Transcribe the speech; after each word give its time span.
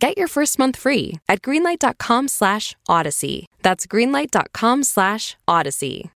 Get 0.00 0.16
your 0.16 0.28
first 0.28 0.60
month 0.60 0.76
free 0.76 1.18
at 1.28 1.42
greenlight.com 1.42 2.28
slash 2.28 2.76
odyssey. 2.88 3.46
That's 3.62 3.84
greenlight.com 3.84 4.84
slash 4.84 5.36
odyssey. 5.48 6.12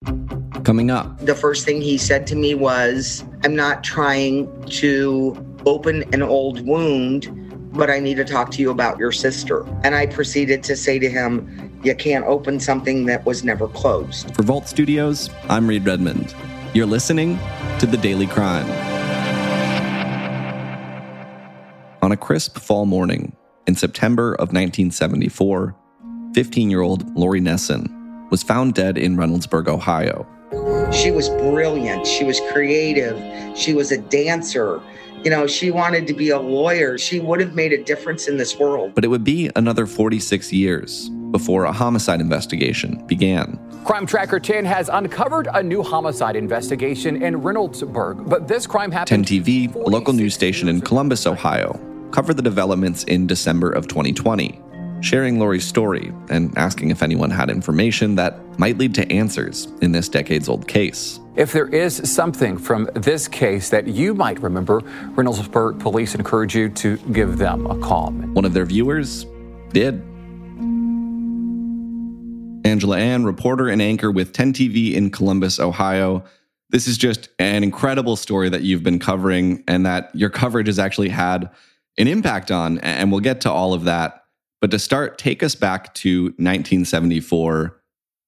Coming 0.62 0.92
up. 0.92 1.18
The 1.18 1.34
first 1.34 1.64
thing 1.64 1.80
he 1.80 1.98
said 1.98 2.24
to 2.28 2.37
me 2.37 2.54
was, 2.54 3.24
I'm 3.42 3.56
not 3.56 3.82
trying 3.82 4.46
to 4.66 5.37
open 5.66 6.04
an 6.14 6.23
old 6.23 6.64
wound, 6.64 7.26
but 7.73 7.90
I 7.90 7.98
need 7.98 8.18
to 8.18 8.24
talk 8.24 8.52
to 8.52 8.60
you 8.62 8.70
about 8.70 8.98
your 8.98 9.10
sister. 9.10 9.66
And 9.82 9.96
I 9.96 10.06
proceeded 10.06 10.62
to 10.62 10.76
say 10.76 11.01
to 11.01 11.10
him, 11.10 11.80
You 11.82 11.96
can't 11.96 12.24
open 12.26 12.60
something 12.60 13.06
that 13.06 13.26
was 13.26 13.42
never 13.42 13.66
closed. 13.66 14.32
For 14.37 14.45
Vault 14.45 14.68
Studios, 14.68 15.28
I'm 15.48 15.66
Reed 15.66 15.84
Redmond. 15.84 16.37
You're 16.73 16.87
listening 16.87 17.37
to 17.80 17.87
The 17.87 17.96
Daily 17.96 18.28
Crime. 18.28 18.70
On 22.01 22.12
a 22.12 22.16
crisp 22.16 22.59
fall 22.59 22.87
morning, 22.87 23.34
in 23.66 23.75
September 23.75 24.34
of 24.34 24.48
1974, 24.52 25.75
15 26.34 26.71
year 26.71 26.80
old 26.80 27.15
Lori 27.16 27.41
Nesson 27.41 28.30
was 28.30 28.43
found 28.43 28.75
dead 28.75 28.97
in 28.98 29.16
Reynoldsburg, 29.16 29.69
Ohio. 29.69 30.27
She 30.93 31.11
was 31.11 31.29
brilliant. 31.29 32.07
She 32.07 32.25
was 32.25 32.41
creative. 32.52 33.19
She 33.57 33.75
was 33.75 33.93
a 33.93 33.99
dancer. 33.99 34.80
You 35.24 35.30
know, 35.30 35.46
she 35.46 35.71
wanted 35.71 36.07
to 36.09 36.15
be 36.15 36.30
a 36.30 36.38
lawyer. 36.38 36.99
She 36.99 37.21
would 37.21 37.41
have 37.41 37.54
made 37.54 37.73
a 37.73 37.82
difference 37.82 38.27
in 38.27 38.37
this 38.37 38.59
world. 38.59 38.95
But 38.95 39.04
it 39.04 39.09
would 39.09 39.24
be 39.24 39.51
another 39.54 39.87
46 39.87 40.52
years 40.52 41.09
before 41.30 41.65
a 41.65 41.73
homicide 41.73 42.21
investigation 42.21 43.04
began. 43.07 43.59
Crime 43.85 44.07
Tracker 44.07 44.38
10 44.38 44.65
has 44.65 44.88
uncovered 44.93 45.49
a 45.54 45.63
new 45.63 45.82
homicide 45.82 46.37
investigation 46.37 47.23
in 47.23 47.41
Reynoldsburg, 47.41 48.29
but 48.29 48.49
this 48.49 48.66
crime 48.66 48.91
happened. 48.91 49.26
10 49.26 49.43
TV, 49.43 49.74
a 49.74 49.79
local 49.79 50.13
news 50.13 50.35
station 50.35 50.69
in 50.69 50.80
Columbus, 50.80 51.26
Ohio, 51.26 51.80
covered 52.13 52.37
the 52.37 52.43
developments 52.43 53.05
in 53.05 53.27
December 53.27 53.71
of 53.71 53.88
2020, 53.88 54.60
sharing 55.01 55.38
Lori's 55.38 55.65
story 55.65 56.13
and 56.29 56.57
asking 56.57 56.91
if 56.91 57.02
anyone 57.02 57.30
had 57.30 57.51
information 57.51 58.15
that 58.16 58.38
might 58.59 58.79
lead 58.79 58.95
to 58.95 59.10
answers 59.10 59.66
in 59.80 59.93
this 59.93 60.09
decades 60.09 60.49
old 60.49 60.69
case. 60.69 61.19
If 61.35 61.52
there 61.52 61.69
is 61.69 61.96
something 62.10 62.59
from 62.59 62.91
this 62.95 63.27
case 63.27 63.71
that 63.71 63.88
you 63.88 64.15
might 64.15 64.41
remember, 64.41 64.82
Reynoldsburg 65.15 65.81
police 65.81 66.15
encourage 66.15 66.54
you 66.54 66.69
to 66.69 66.99
give 67.10 67.38
them 67.38 67.66
a 67.66 67.78
call. 67.78 68.10
One 68.10 68.44
of 68.44 68.53
their 68.53 68.66
viewers 68.66 69.25
did. 69.72 70.03
Angela 72.65 72.99
An, 72.99 73.25
reporter 73.25 73.69
and 73.69 73.82
anchor 73.82 74.10
with 74.10 74.32
10 74.32 74.53
TV 74.53 74.94
in 74.94 75.10
Columbus, 75.10 75.59
Ohio. 75.59 76.22
This 76.71 76.87
is 76.87 76.97
just 76.97 77.28
an 77.38 77.65
incredible 77.65 78.16
story 78.16 78.49
that 78.50 78.62
you've 78.62 78.82
been 78.82 78.99
covering 78.99 79.65
and 79.66 79.84
that 79.84 80.10
your 80.15 80.31
coverage 80.31 80.69
has 80.69 80.78
actually 80.78 81.09
had 81.09 81.50
an 81.98 82.09
impact 82.09 82.50
on. 82.50 82.78
And 82.78 83.10
we'll 83.10 83.21
get 83.21 83.41
to 83.43 83.50
all 83.50 83.75
of 83.75 83.84
that. 83.84 84.25
But 84.60 84.71
to 84.71 84.78
start, 84.78 85.19
take 85.19 85.43
us 85.43 85.54
back 85.54 85.93
to 85.94 86.25
1974. 86.25 87.81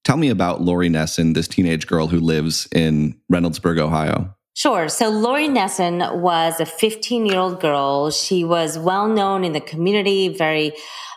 Tell 0.04 0.16
me 0.16 0.28
about 0.28 0.60
Lori 0.60 0.90
Nesson, 0.90 1.34
this 1.34 1.48
teenage 1.48 1.86
girl 1.86 2.08
who 2.08 2.20
lives 2.20 2.68
in 2.72 3.18
Reynoldsburg, 3.32 3.78
Ohio. 3.78 4.34
Sure. 4.54 4.88
So 4.88 5.08
Lori 5.08 5.48
Nesson 5.48 6.20
was 6.20 6.60
a 6.60 6.66
15 6.66 7.26
year 7.26 7.38
old 7.38 7.60
girl. 7.60 8.10
She 8.10 8.44
was 8.44 8.78
well 8.78 9.08
known 9.08 9.44
in 9.44 9.52
the 9.52 9.60
community, 9.60 10.28
very 10.28 10.72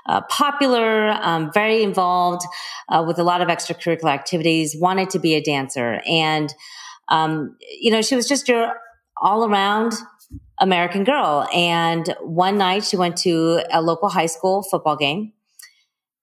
uh, 0.07 0.21
popular, 0.21 1.09
um, 1.21 1.51
very 1.53 1.83
involved 1.83 2.41
uh, 2.89 3.03
with 3.05 3.19
a 3.19 3.23
lot 3.23 3.41
of 3.41 3.47
extracurricular 3.47 4.11
activities, 4.11 4.75
wanted 4.79 5.09
to 5.11 5.19
be 5.19 5.35
a 5.35 5.41
dancer. 5.41 6.01
And, 6.07 6.53
um, 7.09 7.57
you 7.79 7.91
know, 7.91 8.01
she 8.01 8.15
was 8.15 8.27
just 8.27 8.47
your 8.47 8.73
all 9.21 9.45
around 9.45 9.93
American 10.59 11.03
girl. 11.03 11.47
And 11.53 12.15
one 12.21 12.57
night 12.57 12.83
she 12.83 12.97
went 12.97 13.17
to 13.17 13.61
a 13.71 13.81
local 13.81 14.09
high 14.09 14.25
school 14.25 14.63
football 14.63 14.95
game 14.95 15.33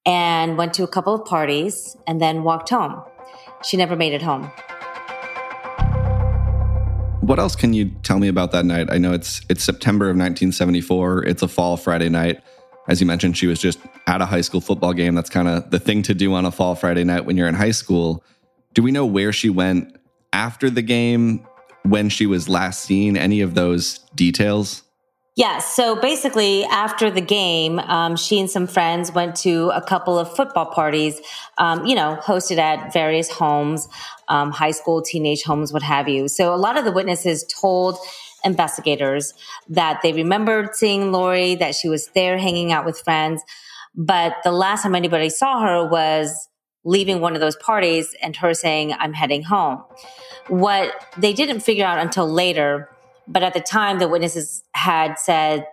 and 0.07 0.59
went 0.59 0.75
to 0.75 0.83
a 0.83 0.89
couple 0.89 1.15
of 1.15 1.25
parties 1.25 1.97
and 2.07 2.21
then 2.21 2.43
walked 2.43 2.71
home. 2.71 3.03
She 3.63 3.77
never 3.77 3.97
made 3.97 4.13
it 4.13 4.23
home. 4.23 4.51
What 7.21 7.39
else 7.39 7.57
can 7.57 7.73
you 7.73 7.91
tell 8.03 8.19
me 8.19 8.29
about 8.29 8.53
that 8.53 8.67
night? 8.67 8.89
I 8.91 8.99
know 8.99 9.15
it's 9.15 9.41
it's 9.49 9.65
September 9.65 10.07
of 10.07 10.17
1974. 10.17 11.25
It's 11.25 11.43
a 11.43 11.49
fall 11.49 11.79
Friday 11.79 12.11
night. 12.11 12.43
As 12.87 13.01
you 13.01 13.07
mentioned, 13.07 13.39
she 13.39 13.47
was 13.47 13.59
just 13.59 13.79
at 14.07 14.21
a 14.21 14.27
high 14.27 14.43
school 14.43 14.61
football 14.61 14.93
game. 14.93 15.15
That's 15.15 15.31
kind 15.31 15.49
of 15.49 15.71
the 15.71 15.79
thing 15.79 16.03
to 16.03 16.15
do 16.15 16.35
on 16.35 16.45
a 16.45 16.51
fall 16.51 16.75
Friday 16.75 17.03
night 17.03 17.25
when 17.25 17.39
you're 17.39 17.49
in 17.49 17.55
high 17.55 17.71
school. 17.71 18.23
Do 18.75 18.83
we 18.83 18.93
know 18.93 19.07
where 19.07 19.33
she 19.33 19.49
went 19.49 19.97
after 20.35 20.69
the 20.69 20.83
game? 20.83 21.47
When 21.85 22.09
she 22.09 22.27
was 22.27 22.49
last 22.49 22.85
seen? 22.85 23.17
Any 23.17 23.41
of 23.41 23.55
those 23.55 23.99
details? 24.15 24.83
Yes. 25.37 25.75
So 25.75 25.97
basically, 25.97 26.65
after 26.65 27.11
the 27.11 27.21
game, 27.21 27.81
um, 27.81 28.15
she 28.15 28.39
and 28.39 28.49
some 28.49 28.69
friends 28.69 29.11
went 29.11 29.35
to 29.37 29.71
a 29.71 29.83
couple 29.83 30.17
of 30.17 30.35
football 30.35 30.67
parties, 30.67 31.21
um, 31.59 31.85
you 31.85 31.97
know, 31.97 32.17
hosted 32.23 32.59
at 32.59 32.93
various 32.93 33.29
homes, 33.31 33.89
um, 34.29 34.53
high 34.53 34.71
school, 34.71 35.03
teenage 35.03 35.43
homes, 35.43 35.73
what 35.73 35.83
have 35.83 36.09
you. 36.09 36.29
So 36.29 36.55
a 36.55 36.57
lot 36.57 36.79
of 36.79 36.85
the 36.85 36.93
witnesses 36.93 37.45
told 37.61 37.99
investigators 38.45 39.35
that 39.69 40.01
they 40.03 40.13
remembered 40.13 40.77
seeing 40.77 41.11
Lori, 41.11 41.57
that 41.57 41.75
she 41.75 41.89
was 41.89 42.09
there 42.15 42.39
hanging 42.39 42.71
out 42.71 42.85
with 42.85 43.01
friends. 43.01 43.43
But 43.97 44.37
the 44.45 44.53
last 44.53 44.83
time 44.83 44.95
anybody 44.95 45.31
saw 45.31 45.61
her 45.61 45.85
was 45.89 46.49
leaving 46.85 47.21
one 47.21 47.35
of 47.35 47.41
those 47.41 47.57
parties 47.57 48.15
and 48.23 48.37
her 48.37 48.55
saying, 48.55 48.93
I'm 48.93 49.13
heading 49.13 49.43
home. 49.43 49.83
What 50.49 50.93
they 51.17 51.33
didn't 51.33 51.61
figure 51.61 51.87
out 51.87 51.99
until 51.99 52.31
later, 52.31 52.91
but 53.27 53.43
at 53.43 53.55
the 53.55 53.61
time, 53.61 53.99
the 53.99 54.09
witnesses 54.09 54.63
had 54.73 55.19
said 55.19 55.67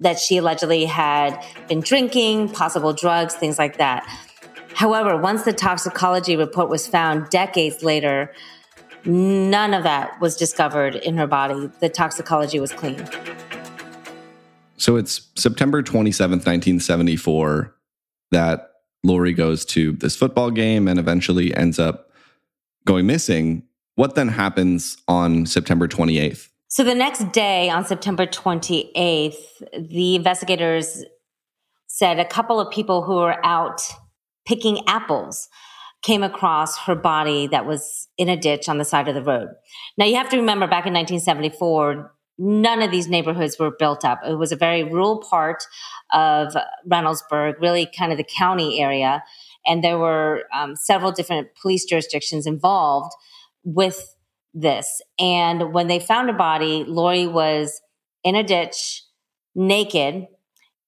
that 0.00 0.18
she 0.18 0.36
allegedly 0.36 0.84
had 0.84 1.42
been 1.68 1.80
drinking, 1.80 2.50
possible 2.50 2.92
drugs, 2.92 3.34
things 3.34 3.58
like 3.58 3.78
that. 3.78 4.06
However, 4.74 5.16
once 5.16 5.42
the 5.44 5.52
toxicology 5.52 6.36
report 6.36 6.68
was 6.68 6.86
found 6.86 7.30
decades 7.30 7.82
later, 7.82 8.32
none 9.04 9.74
of 9.74 9.84
that 9.84 10.20
was 10.20 10.36
discovered 10.36 10.96
in 10.96 11.16
her 11.16 11.26
body. 11.26 11.70
The 11.80 11.88
toxicology 11.88 12.60
was 12.60 12.72
clean. 12.72 13.06
So 14.76 14.96
it's 14.96 15.28
September 15.36 15.82
27th, 15.82 16.44
1974, 16.44 17.74
that 18.32 18.71
Lori 19.04 19.32
goes 19.32 19.64
to 19.66 19.92
this 19.92 20.16
football 20.16 20.50
game 20.50 20.88
and 20.88 20.98
eventually 20.98 21.54
ends 21.54 21.78
up 21.78 22.10
going 22.86 23.06
missing. 23.06 23.64
What 23.94 24.14
then 24.14 24.28
happens 24.28 24.96
on 25.08 25.46
September 25.46 25.88
28th? 25.88 26.48
So 26.68 26.84
the 26.84 26.94
next 26.94 27.32
day, 27.32 27.68
on 27.68 27.84
September 27.84 28.26
28th, 28.26 29.34
the 29.90 30.14
investigators 30.14 31.04
said 31.86 32.18
a 32.18 32.24
couple 32.24 32.58
of 32.58 32.72
people 32.72 33.02
who 33.02 33.16
were 33.16 33.44
out 33.44 33.82
picking 34.46 34.82
apples 34.88 35.48
came 36.02 36.22
across 36.22 36.78
her 36.78 36.94
body 36.94 37.46
that 37.48 37.66
was 37.66 38.08
in 38.16 38.28
a 38.28 38.36
ditch 38.36 38.68
on 38.68 38.78
the 38.78 38.84
side 38.84 39.08
of 39.08 39.14
the 39.14 39.22
road. 39.22 39.48
Now, 39.98 40.06
you 40.06 40.16
have 40.16 40.30
to 40.30 40.38
remember 40.38 40.66
back 40.66 40.86
in 40.86 40.94
1974, 40.94 42.12
none 42.38 42.82
of 42.82 42.90
these 42.90 43.08
neighborhoods 43.08 43.58
were 43.58 43.70
built 43.70 44.04
up. 44.04 44.20
It 44.26 44.38
was 44.38 44.52
a 44.52 44.56
very 44.56 44.84
rural 44.84 45.22
part 45.22 45.64
of 46.12 46.54
Reynoldsburg, 46.88 47.60
really 47.60 47.88
kind 47.96 48.12
of 48.12 48.18
the 48.18 48.24
county 48.24 48.80
area. 48.80 49.22
And 49.66 49.82
there 49.82 49.98
were 49.98 50.44
um, 50.54 50.74
several 50.76 51.12
different 51.12 51.48
police 51.60 51.84
jurisdictions 51.84 52.46
involved 52.46 53.12
with 53.64 54.16
this. 54.54 55.00
And 55.18 55.72
when 55.72 55.86
they 55.86 55.98
found 55.98 56.30
a 56.30 56.34
body, 56.34 56.84
Lori 56.86 57.26
was 57.26 57.80
in 58.24 58.34
a 58.34 58.42
ditch, 58.42 59.04
naked, 59.54 60.26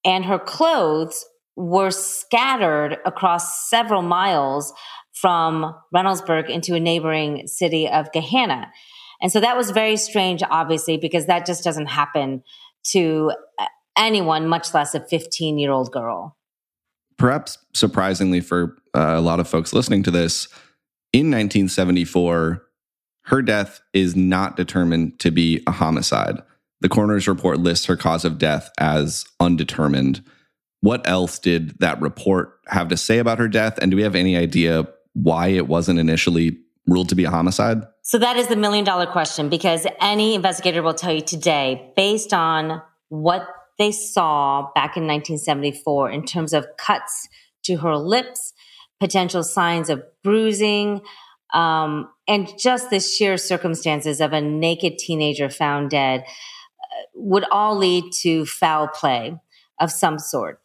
and 0.03 0.25
her 0.25 0.39
clothes 0.39 1.25
were 1.55 1.91
scattered 1.91 2.97
across 3.05 3.69
several 3.69 4.01
miles 4.01 4.73
from 5.13 5.73
Reynoldsburg 5.93 6.49
into 6.49 6.75
a 6.75 6.79
neighboring 6.79 7.47
city 7.47 7.87
of 7.87 8.11
Gahanna. 8.11 8.67
And 9.21 9.31
so 9.31 9.39
that 9.39 9.57
was 9.57 9.71
very 9.71 9.97
strange, 9.97 10.43
obviously, 10.49 10.97
because 10.97 11.25
that 11.25 11.45
just 11.45 11.63
doesn't 11.63 11.87
happen 11.87 12.43
to 12.91 13.31
anyone, 13.97 14.47
much 14.47 14.73
less 14.73 14.93
a 14.93 14.99
15 14.99 15.57
year 15.57 15.71
old 15.71 15.91
girl. 15.91 16.37
Perhaps 17.17 17.57
surprisingly 17.73 18.41
for 18.41 18.77
uh, 18.93 19.13
a 19.15 19.21
lot 19.21 19.39
of 19.39 19.47
folks 19.47 19.73
listening 19.73 20.03
to 20.03 20.11
this, 20.11 20.47
in 21.13 21.27
1974, 21.27 22.61
her 23.25 23.41
death 23.41 23.81
is 23.93 24.15
not 24.15 24.57
determined 24.57 25.17
to 25.19 25.31
be 25.31 25.63
a 25.65 25.71
homicide. 25.71 26.41
The 26.81 26.89
coroner's 26.89 27.27
report 27.27 27.59
lists 27.59 27.85
her 27.85 27.95
cause 27.95 28.25
of 28.25 28.37
death 28.37 28.69
as 28.77 29.25
undetermined. 29.39 30.23
What 30.81 31.07
else 31.07 31.39
did 31.39 31.79
that 31.79 32.01
report 32.01 32.59
have 32.67 32.89
to 32.89 32.97
say 32.97 33.17
about 33.17 33.39
her 33.39 33.47
death? 33.47 33.79
And 33.81 33.91
do 33.91 33.97
we 33.97 34.03
have 34.03 34.15
any 34.15 34.35
idea 34.35 34.87
why 35.13 35.47
it 35.47 35.67
wasn't 35.67 35.99
initially 35.99 36.57
ruled 36.87 37.09
to 37.09 37.15
be 37.15 37.23
a 37.23 37.29
homicide? 37.29 37.83
So 38.01 38.17
that 38.19 38.37
is 38.37 38.47
the 38.47 38.55
million 38.55 38.85
dollar 38.85 39.05
question 39.05 39.49
because 39.49 39.87
any 39.99 40.35
investigator 40.35 40.83
will 40.83 40.93
tell 40.93 41.13
you 41.13 41.21
today, 41.21 41.91
based 41.95 42.33
on 42.33 42.81
what 43.09 43.47
they 43.77 43.91
saw 43.91 44.69
back 44.73 44.95
in 44.95 45.07
1974 45.07 46.11
in 46.11 46.25
terms 46.25 46.53
of 46.53 46.65
cuts 46.77 47.27
to 47.63 47.77
her 47.77 47.97
lips, 47.97 48.53
potential 48.99 49.43
signs 49.43 49.89
of 49.89 50.03
bruising, 50.23 51.01
um, 51.53 52.09
and 52.27 52.53
just 52.57 52.89
the 52.89 52.99
sheer 52.99 53.37
circumstances 53.37 54.21
of 54.21 54.33
a 54.33 54.41
naked 54.41 54.97
teenager 54.97 55.49
found 55.49 55.89
dead 55.89 56.21
uh, 56.21 57.03
would 57.15 57.45
all 57.51 57.77
lead 57.77 58.03
to 58.21 58.45
foul 58.45 58.87
play 58.87 59.39
of 59.79 59.91
some 59.91 60.19
sort. 60.19 60.59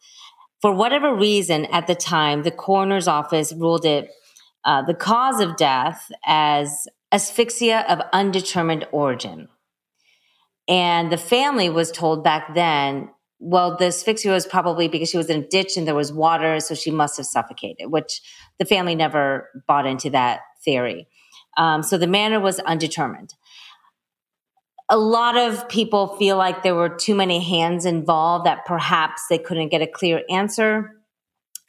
For 0.61 0.73
whatever 0.73 1.13
reason, 1.13 1.65
at 1.65 1.87
the 1.87 1.95
time, 1.95 2.43
the 2.43 2.51
coroner's 2.51 3.07
office 3.07 3.51
ruled 3.51 3.85
it 3.85 4.11
uh, 4.65 4.81
the 4.83 4.93
cause 4.93 5.39
of 5.39 5.57
death 5.57 6.11
as 6.25 6.87
asphyxia 7.11 7.81
of 7.89 7.99
undetermined 8.13 8.87
origin. 8.91 9.47
And 10.67 11.11
the 11.11 11.17
family 11.17 11.69
was 11.69 11.91
told 11.91 12.23
back 12.23 12.53
then, 12.53 13.09
well, 13.39 13.75
the 13.75 13.87
asphyxia 13.87 14.31
was 14.31 14.45
probably 14.45 14.87
because 14.87 15.09
she 15.09 15.17
was 15.17 15.29
in 15.29 15.41
a 15.43 15.47
ditch 15.47 15.75
and 15.75 15.87
there 15.87 15.95
was 15.95 16.13
water, 16.13 16.59
so 16.59 16.75
she 16.75 16.91
must 16.91 17.17
have 17.17 17.25
suffocated, 17.25 17.91
which 17.91 18.21
the 18.59 18.65
family 18.65 18.95
never 18.95 19.49
bought 19.67 19.87
into 19.87 20.11
that 20.11 20.41
theory. 20.63 21.07
Um, 21.57 21.81
so 21.81 21.97
the 21.97 22.07
manner 22.07 22.39
was 22.39 22.59
undetermined. 22.59 23.33
A 24.89 24.97
lot 24.97 25.37
of 25.37 25.67
people 25.69 26.15
feel 26.17 26.37
like 26.37 26.63
there 26.63 26.75
were 26.75 26.89
too 26.89 27.15
many 27.15 27.39
hands 27.39 27.85
involved, 27.85 28.45
that 28.45 28.65
perhaps 28.65 29.23
they 29.29 29.37
couldn't 29.37 29.69
get 29.69 29.81
a 29.81 29.87
clear 29.87 30.21
answer 30.29 30.91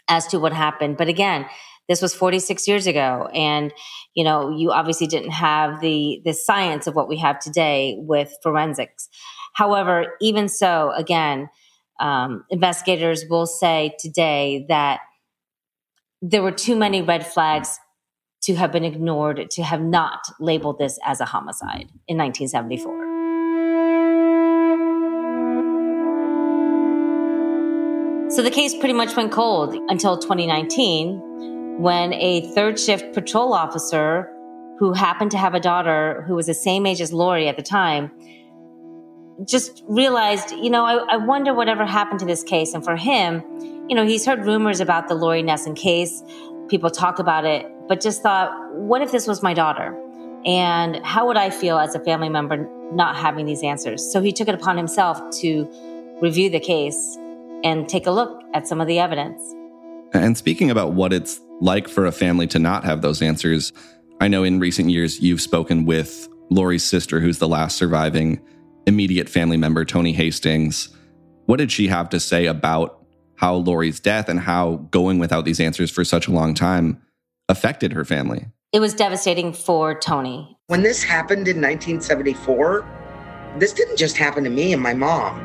as 0.08 0.26
to 0.26 0.38
what 0.38 0.52
happened. 0.52 0.96
But 0.98 1.08
again, 1.08 1.46
this 1.92 2.00
was 2.00 2.14
46 2.14 2.66
years 2.66 2.86
ago 2.86 3.28
and 3.34 3.70
you 4.14 4.24
know 4.24 4.48
you 4.48 4.72
obviously 4.72 5.06
didn't 5.06 5.32
have 5.32 5.82
the 5.82 6.22
the 6.24 6.32
science 6.32 6.86
of 6.86 6.94
what 6.94 7.06
we 7.06 7.18
have 7.18 7.38
today 7.38 7.96
with 7.98 8.34
forensics. 8.42 9.10
However 9.52 10.14
even 10.20 10.48
so 10.48 10.92
again 10.96 11.50
um, 12.00 12.44
investigators 12.48 13.26
will 13.28 13.44
say 13.44 13.94
today 14.00 14.64
that 14.70 15.00
there 16.22 16.42
were 16.42 16.50
too 16.50 16.76
many 16.76 17.02
red 17.02 17.26
flags 17.26 17.78
to 18.44 18.54
have 18.54 18.72
been 18.72 18.84
ignored 18.84 19.50
to 19.50 19.62
have 19.62 19.82
not 19.82 20.20
labeled 20.40 20.78
this 20.78 20.98
as 21.04 21.20
a 21.20 21.26
homicide 21.26 21.90
in 22.08 22.16
1974 22.16 23.10
So 28.30 28.40
the 28.40 28.50
case 28.50 28.74
pretty 28.74 28.94
much 28.94 29.14
went 29.14 29.30
cold 29.30 29.74
until 29.90 30.16
2019 30.16 31.51
when 31.78 32.12
a 32.14 32.52
third 32.54 32.78
shift 32.78 33.14
patrol 33.14 33.52
officer 33.52 34.28
who 34.78 34.92
happened 34.92 35.30
to 35.30 35.38
have 35.38 35.54
a 35.54 35.60
daughter 35.60 36.24
who 36.26 36.34
was 36.34 36.46
the 36.46 36.54
same 36.54 36.86
age 36.86 37.00
as 37.00 37.12
Lori 37.12 37.48
at 37.48 37.56
the 37.56 37.62
time 37.62 38.10
just 39.46 39.82
realized, 39.88 40.50
you 40.52 40.70
know, 40.70 40.84
I, 40.84 41.14
I 41.14 41.16
wonder 41.16 41.54
whatever 41.54 41.84
happened 41.84 42.20
to 42.20 42.26
this 42.26 42.42
case. 42.42 42.74
And 42.74 42.84
for 42.84 42.96
him, 42.96 43.42
you 43.88 43.94
know, 43.94 44.06
he's 44.06 44.24
heard 44.24 44.44
rumors 44.44 44.80
about 44.80 45.08
the 45.08 45.14
Lori 45.14 45.42
Nesson 45.42 45.76
case. 45.76 46.22
People 46.69 46.90
talk 46.90 47.19
about 47.19 47.44
it, 47.44 47.66
but 47.88 48.00
just 48.00 48.22
thought, 48.22 48.52
what 48.74 49.02
if 49.02 49.10
this 49.10 49.26
was 49.26 49.42
my 49.42 49.54
daughter? 49.54 49.98
And 50.44 51.04
how 51.04 51.26
would 51.26 51.36
I 51.36 51.50
feel 51.50 51.78
as 51.78 51.94
a 51.94 52.00
family 52.00 52.28
member 52.28 52.69
not 52.92 53.16
having 53.16 53.46
these 53.46 53.62
answers? 53.62 54.12
So 54.12 54.20
he 54.20 54.32
took 54.32 54.48
it 54.48 54.54
upon 54.54 54.76
himself 54.76 55.20
to 55.40 55.69
review 56.20 56.50
the 56.50 56.60
case 56.60 57.16
and 57.64 57.88
take 57.88 58.06
a 58.06 58.10
look 58.10 58.42
at 58.54 58.66
some 58.66 58.80
of 58.80 58.86
the 58.86 58.98
evidence. 58.98 59.40
And 60.12 60.36
speaking 60.36 60.70
about 60.70 60.92
what 60.92 61.12
it's 61.12 61.40
like 61.62 61.86
for 61.88 62.06
a 62.06 62.12
family 62.12 62.48
to 62.48 62.58
not 62.58 62.84
have 62.84 63.02
those 63.02 63.22
answers, 63.22 63.72
I 64.20 64.26
know 64.26 64.42
in 64.42 64.58
recent 64.58 64.90
years 64.90 65.20
you've 65.20 65.40
spoken 65.40 65.84
with 65.84 66.28
Lori's 66.50 66.82
sister, 66.82 67.20
who's 67.20 67.38
the 67.38 67.48
last 67.48 67.76
surviving 67.76 68.40
immediate 68.84 69.28
family 69.28 69.56
member, 69.56 69.84
Tony 69.84 70.12
Hastings. 70.12 70.88
What 71.46 71.58
did 71.58 71.70
she 71.70 71.86
have 71.86 72.08
to 72.10 72.18
say 72.18 72.46
about 72.46 73.06
how 73.36 73.54
Lori's 73.54 74.00
death 74.00 74.28
and 74.28 74.40
how 74.40 74.88
going 74.90 75.20
without 75.20 75.44
these 75.44 75.60
answers 75.60 75.88
for 75.90 76.04
such 76.04 76.26
a 76.26 76.32
long 76.32 76.52
time 76.52 77.00
affected 77.48 77.92
her 77.92 78.04
family? 78.04 78.46
It 78.72 78.80
was 78.80 78.92
devastating 78.92 79.52
for 79.52 79.96
Tony. 79.96 80.56
When 80.66 80.82
this 80.82 81.04
happened 81.04 81.46
in 81.46 81.58
1974, 81.58 83.54
this 83.58 83.72
didn't 83.72 83.98
just 83.98 84.16
happen 84.16 84.42
to 84.42 84.50
me 84.50 84.72
and 84.72 84.82
my 84.82 84.94
mom. 84.94 85.38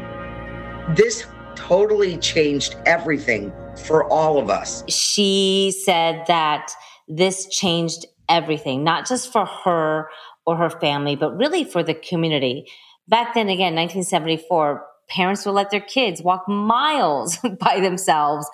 This 0.96 1.28
totally 1.56 2.18
changed 2.18 2.76
everything 2.88 3.54
for 3.86 4.10
all 4.12 4.38
of 4.38 4.50
us. 4.50 4.84
She 4.88 5.74
said 5.86 6.24
that 6.28 6.72
this 7.08 7.48
changed 7.48 8.06
everything, 8.30 8.84
not 8.84 9.08
just 9.08 9.32
for 9.32 9.46
her 9.46 10.10
or 10.46 10.58
her 10.58 10.70
family, 10.70 11.16
but 11.16 11.36
really 11.38 11.64
for 11.64 11.84
the 11.84 11.94
community. 11.94 12.70
Back 13.08 13.34
then, 13.34 13.48
again, 13.48 13.76
1974, 13.76 14.86
parents 15.10 15.46
would 15.46 15.54
let 15.54 15.72
their 15.72 15.82
kids 15.82 16.22
walk 16.22 16.48
miles 16.48 17.38
by 17.60 17.80
themselves 17.80 18.50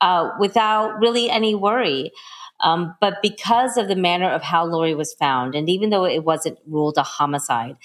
uh, 0.00 0.30
without 0.38 0.98
really 0.98 1.30
any 1.30 1.54
worry. 1.54 2.12
Um, 2.62 2.94
but 3.00 3.16
because 3.22 3.76
of 3.76 3.88
the 3.88 3.96
manner 3.96 4.30
of 4.30 4.42
how 4.42 4.64
Lori 4.64 4.94
was 4.94 5.14
found, 5.14 5.54
and 5.54 5.68
even 5.68 5.90
though 5.90 6.04
it 6.04 6.24
wasn't 6.24 6.58
ruled 6.66 6.96
a 6.96 7.02
homicide, 7.02 7.76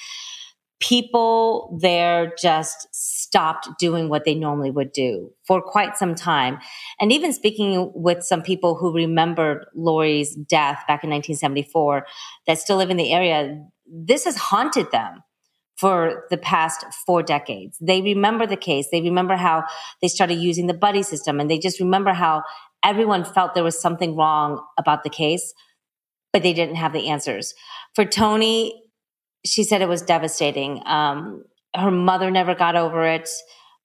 people 0.79 1.77
there 1.81 2.33
just 2.41 2.87
stopped 3.29 3.69
doing 3.79 4.09
what 4.09 4.25
they 4.25 4.33
normally 4.33 4.71
would 4.71 4.91
do 4.91 5.31
for 5.45 5.61
quite 5.61 5.95
some 5.95 6.15
time. 6.15 6.57
And 6.99 7.11
even 7.11 7.31
speaking 7.31 7.91
with 7.93 8.23
some 8.23 8.41
people 8.41 8.75
who 8.75 8.91
remembered 8.91 9.67
Lori's 9.75 10.33
death 10.33 10.83
back 10.87 11.03
in 11.03 11.11
1974 11.11 12.07
that 12.47 12.57
still 12.57 12.77
live 12.77 12.89
in 12.89 12.97
the 12.97 13.13
area, 13.13 13.63
this 13.85 14.25
has 14.25 14.35
haunted 14.35 14.89
them 14.91 15.23
for 15.77 16.25
the 16.31 16.37
past 16.37 16.83
four 17.05 17.21
decades. 17.21 17.77
They 17.79 18.01
remember 18.01 18.47
the 18.47 18.57
case. 18.57 18.87
They 18.91 19.01
remember 19.01 19.35
how 19.35 19.63
they 20.01 20.07
started 20.07 20.35
using 20.35 20.65
the 20.65 20.73
buddy 20.73 21.03
system 21.03 21.39
and 21.39 21.49
they 21.49 21.59
just 21.59 21.79
remember 21.79 22.13
how 22.13 22.41
everyone 22.83 23.23
felt 23.23 23.53
there 23.53 23.63
was 23.63 23.79
something 23.79 24.15
wrong 24.15 24.59
about 24.79 25.03
the 25.03 25.09
case, 25.09 25.53
but 26.33 26.41
they 26.41 26.53
didn't 26.53 26.75
have 26.75 26.93
the 26.93 27.09
answers. 27.09 27.53
For 27.93 28.05
Tony, 28.05 28.81
she 29.45 29.63
said 29.63 29.83
it 29.83 29.87
was 29.87 30.01
devastating. 30.01 30.81
Um, 30.85 31.43
her 31.75 31.91
mother 31.91 32.31
never 32.31 32.55
got 32.55 32.75
over 32.75 33.05
it, 33.05 33.29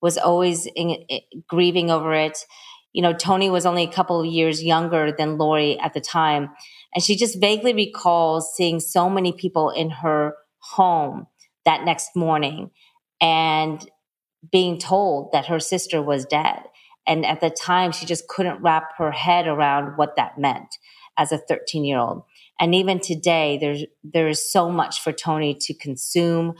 was 0.00 0.18
always 0.18 0.66
in, 0.66 0.90
in, 0.90 1.20
grieving 1.48 1.90
over 1.90 2.14
it. 2.14 2.38
You 2.92 3.02
know, 3.02 3.12
Tony 3.12 3.50
was 3.50 3.66
only 3.66 3.82
a 3.82 3.92
couple 3.92 4.20
of 4.20 4.26
years 4.26 4.62
younger 4.62 5.12
than 5.16 5.38
Lori 5.38 5.78
at 5.78 5.94
the 5.94 6.00
time. 6.00 6.50
And 6.94 7.02
she 7.02 7.16
just 7.16 7.40
vaguely 7.40 7.72
recalls 7.72 8.54
seeing 8.54 8.80
so 8.80 9.10
many 9.10 9.32
people 9.32 9.70
in 9.70 9.90
her 9.90 10.34
home 10.58 11.26
that 11.64 11.84
next 11.84 12.14
morning 12.14 12.70
and 13.20 13.88
being 14.52 14.78
told 14.78 15.32
that 15.32 15.46
her 15.46 15.58
sister 15.60 16.02
was 16.02 16.26
dead. 16.26 16.60
And 17.06 17.26
at 17.26 17.40
the 17.40 17.50
time, 17.50 17.92
she 17.92 18.06
just 18.06 18.28
couldn't 18.28 18.62
wrap 18.62 18.90
her 18.98 19.10
head 19.10 19.46
around 19.46 19.96
what 19.96 20.16
that 20.16 20.38
meant 20.38 20.76
as 21.18 21.32
a 21.32 21.38
13 21.38 21.84
year 21.84 21.98
old. 21.98 22.22
And 22.60 22.74
even 22.74 23.00
today, 23.00 23.58
there's 23.60 23.84
there 24.02 24.28
is 24.28 24.50
so 24.50 24.70
much 24.70 25.00
for 25.00 25.12
Tony 25.12 25.54
to 25.62 25.74
consume 25.74 26.54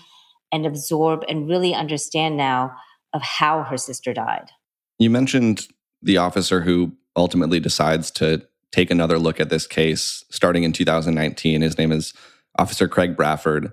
and 0.54 0.64
absorb 0.64 1.24
and 1.28 1.48
really 1.48 1.74
understand 1.74 2.36
now 2.36 2.74
of 3.12 3.20
how 3.22 3.64
her 3.64 3.76
sister 3.76 4.14
died. 4.14 4.50
You 4.98 5.10
mentioned 5.10 5.66
the 6.00 6.16
officer 6.18 6.60
who 6.60 6.92
ultimately 7.16 7.58
decides 7.58 8.10
to 8.12 8.46
take 8.70 8.90
another 8.90 9.18
look 9.18 9.40
at 9.40 9.50
this 9.50 9.66
case 9.66 10.24
starting 10.30 10.62
in 10.62 10.72
2019. 10.72 11.62
His 11.62 11.76
name 11.76 11.90
is 11.90 12.14
Officer 12.58 12.86
Craig 12.86 13.16
Bradford. 13.16 13.72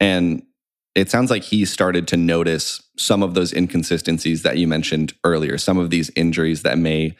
And 0.00 0.42
it 0.96 1.10
sounds 1.10 1.30
like 1.30 1.44
he 1.44 1.64
started 1.64 2.08
to 2.08 2.16
notice 2.16 2.82
some 2.98 3.22
of 3.22 3.34
those 3.34 3.52
inconsistencies 3.52 4.42
that 4.42 4.58
you 4.58 4.66
mentioned 4.66 5.12
earlier, 5.22 5.58
some 5.58 5.78
of 5.78 5.90
these 5.90 6.10
injuries 6.16 6.62
that 6.62 6.78
may 6.78 7.16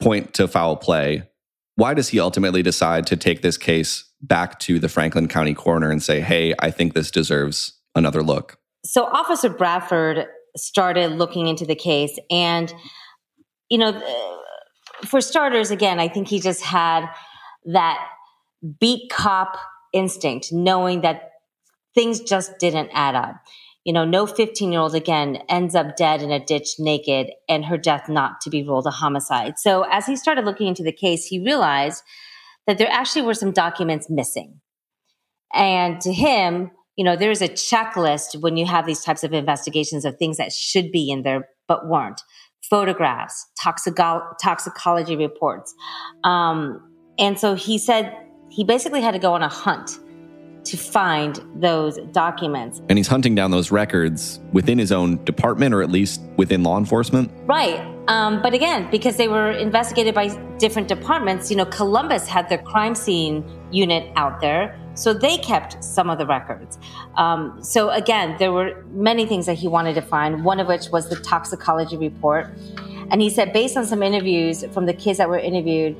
point 0.00 0.32
to 0.34 0.46
foul 0.46 0.76
play 0.76 1.24
why 1.76 1.94
does 1.94 2.08
he 2.08 2.20
ultimately 2.20 2.62
decide 2.62 3.06
to 3.06 3.16
take 3.16 3.42
this 3.42 3.56
case 3.56 4.04
back 4.20 4.58
to 4.60 4.78
the 4.78 4.88
Franklin 4.88 5.28
County 5.28 5.54
coroner 5.54 5.90
and 5.90 6.02
say, 6.02 6.20
hey, 6.20 6.54
I 6.58 6.70
think 6.70 6.94
this 6.94 7.10
deserves 7.10 7.74
another 7.94 8.22
look? 8.22 8.58
So, 8.84 9.04
Officer 9.04 9.48
Bradford 9.48 10.26
started 10.56 11.12
looking 11.12 11.46
into 11.46 11.64
the 11.64 11.74
case. 11.74 12.18
And, 12.30 12.72
you 13.68 13.78
know, 13.78 14.00
for 15.06 15.20
starters, 15.20 15.70
again, 15.70 15.98
I 15.98 16.08
think 16.08 16.28
he 16.28 16.40
just 16.40 16.62
had 16.62 17.06
that 17.66 18.06
beat 18.80 19.10
cop 19.10 19.56
instinct, 19.92 20.52
knowing 20.52 21.02
that 21.02 21.30
things 21.94 22.20
just 22.20 22.58
didn't 22.58 22.90
add 22.92 23.14
up 23.14 23.36
you 23.84 23.92
know, 23.92 24.04
no 24.04 24.26
15 24.26 24.70
year 24.70 24.80
old 24.80 24.94
again 24.94 25.42
ends 25.48 25.74
up 25.74 25.96
dead 25.96 26.22
in 26.22 26.30
a 26.30 26.44
ditch 26.44 26.76
naked 26.78 27.30
and 27.48 27.64
her 27.64 27.76
death 27.76 28.08
not 28.08 28.40
to 28.42 28.50
be 28.50 28.62
ruled 28.62 28.86
a 28.86 28.90
homicide. 28.90 29.58
So 29.58 29.82
as 29.90 30.06
he 30.06 30.16
started 30.16 30.44
looking 30.44 30.68
into 30.68 30.84
the 30.84 30.92
case, 30.92 31.26
he 31.26 31.40
realized 31.40 32.02
that 32.66 32.78
there 32.78 32.90
actually 32.90 33.22
were 33.22 33.34
some 33.34 33.50
documents 33.50 34.08
missing. 34.08 34.60
And 35.52 36.00
to 36.02 36.12
him, 36.12 36.70
you 36.96 37.04
know, 37.04 37.16
there's 37.16 37.40
a 37.40 37.48
checklist 37.48 38.40
when 38.40 38.56
you 38.56 38.66
have 38.66 38.86
these 38.86 39.02
types 39.02 39.24
of 39.24 39.32
investigations 39.32 40.04
of 40.04 40.16
things 40.18 40.36
that 40.36 40.52
should 40.52 40.92
be 40.92 41.10
in 41.10 41.22
there 41.22 41.48
but 41.68 41.88
weren't 41.88 42.20
photographs, 42.68 43.46
toxico- 43.62 44.34
toxicology 44.40 45.16
reports. 45.16 45.74
Um, 46.24 46.80
and 47.18 47.38
so 47.38 47.54
he 47.54 47.78
said 47.78 48.16
he 48.50 48.64
basically 48.64 49.00
had 49.00 49.12
to 49.12 49.18
go 49.18 49.34
on 49.34 49.42
a 49.42 49.48
hunt 49.48 49.98
to 50.64 50.76
find 50.76 51.40
those 51.56 51.98
documents. 52.12 52.80
And 52.88 52.96
he's 52.96 53.08
hunting 53.08 53.34
down 53.34 53.50
those 53.50 53.70
records 53.70 54.40
within 54.52 54.78
his 54.78 54.92
own 54.92 55.22
department 55.24 55.74
or 55.74 55.82
at 55.82 55.90
least 55.90 56.20
within 56.36 56.62
law 56.62 56.78
enforcement? 56.78 57.30
Right. 57.46 57.80
Um, 58.08 58.40
but 58.42 58.54
again, 58.54 58.88
because 58.90 59.16
they 59.16 59.28
were 59.28 59.50
investigated 59.50 60.14
by 60.14 60.28
different 60.58 60.88
departments, 60.88 61.50
you 61.50 61.56
know, 61.56 61.66
Columbus 61.66 62.28
had 62.28 62.48
their 62.48 62.58
crime 62.58 62.94
scene 62.94 63.44
unit 63.70 64.10
out 64.16 64.40
there. 64.40 64.78
So 64.94 65.14
they 65.14 65.38
kept 65.38 65.82
some 65.82 66.10
of 66.10 66.18
the 66.18 66.26
records. 66.26 66.78
Um, 67.16 67.62
so 67.62 67.90
again, 67.90 68.36
there 68.38 68.52
were 68.52 68.84
many 68.92 69.26
things 69.26 69.46
that 69.46 69.54
he 69.54 69.68
wanted 69.68 69.94
to 69.94 70.02
find, 70.02 70.44
one 70.44 70.60
of 70.60 70.66
which 70.66 70.88
was 70.90 71.08
the 71.08 71.16
toxicology 71.16 71.96
report. 71.96 72.46
And 73.10 73.20
he 73.20 73.30
said, 73.30 73.52
based 73.52 73.76
on 73.76 73.86
some 73.86 74.02
interviews 74.02 74.64
from 74.72 74.86
the 74.86 74.94
kids 74.94 75.18
that 75.18 75.28
were 75.28 75.38
interviewed, 75.38 75.96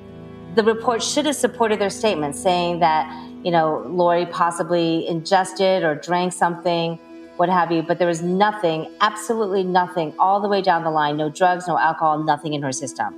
the 0.54 0.62
report 0.62 1.02
should 1.02 1.26
have 1.26 1.37
supported 1.37 1.78
their 1.78 1.90
statement 1.90 2.37
saying 2.37 2.80
that 2.80 3.11
you 3.42 3.50
know, 3.50 3.84
Lori 3.88 4.26
possibly 4.26 5.06
ingested 5.08 5.82
or 5.82 5.94
drank 5.96 6.32
something, 6.32 6.99
what 7.37 7.49
have 7.49 7.72
you, 7.72 7.82
but 7.82 7.99
there 7.99 8.06
was 8.06 8.22
nothing, 8.22 8.90
absolutely 9.00 9.64
nothing, 9.64 10.14
all 10.18 10.40
the 10.40 10.49
way 10.49 10.62
down 10.62 10.84
the 10.84 10.90
line 10.90 11.16
no 11.16 11.28
drugs, 11.28 11.66
no 11.66 11.78
alcohol, 11.78 12.22
nothing 12.22 12.54
in 12.54 12.62
her 12.62 12.72
system. 12.72 13.12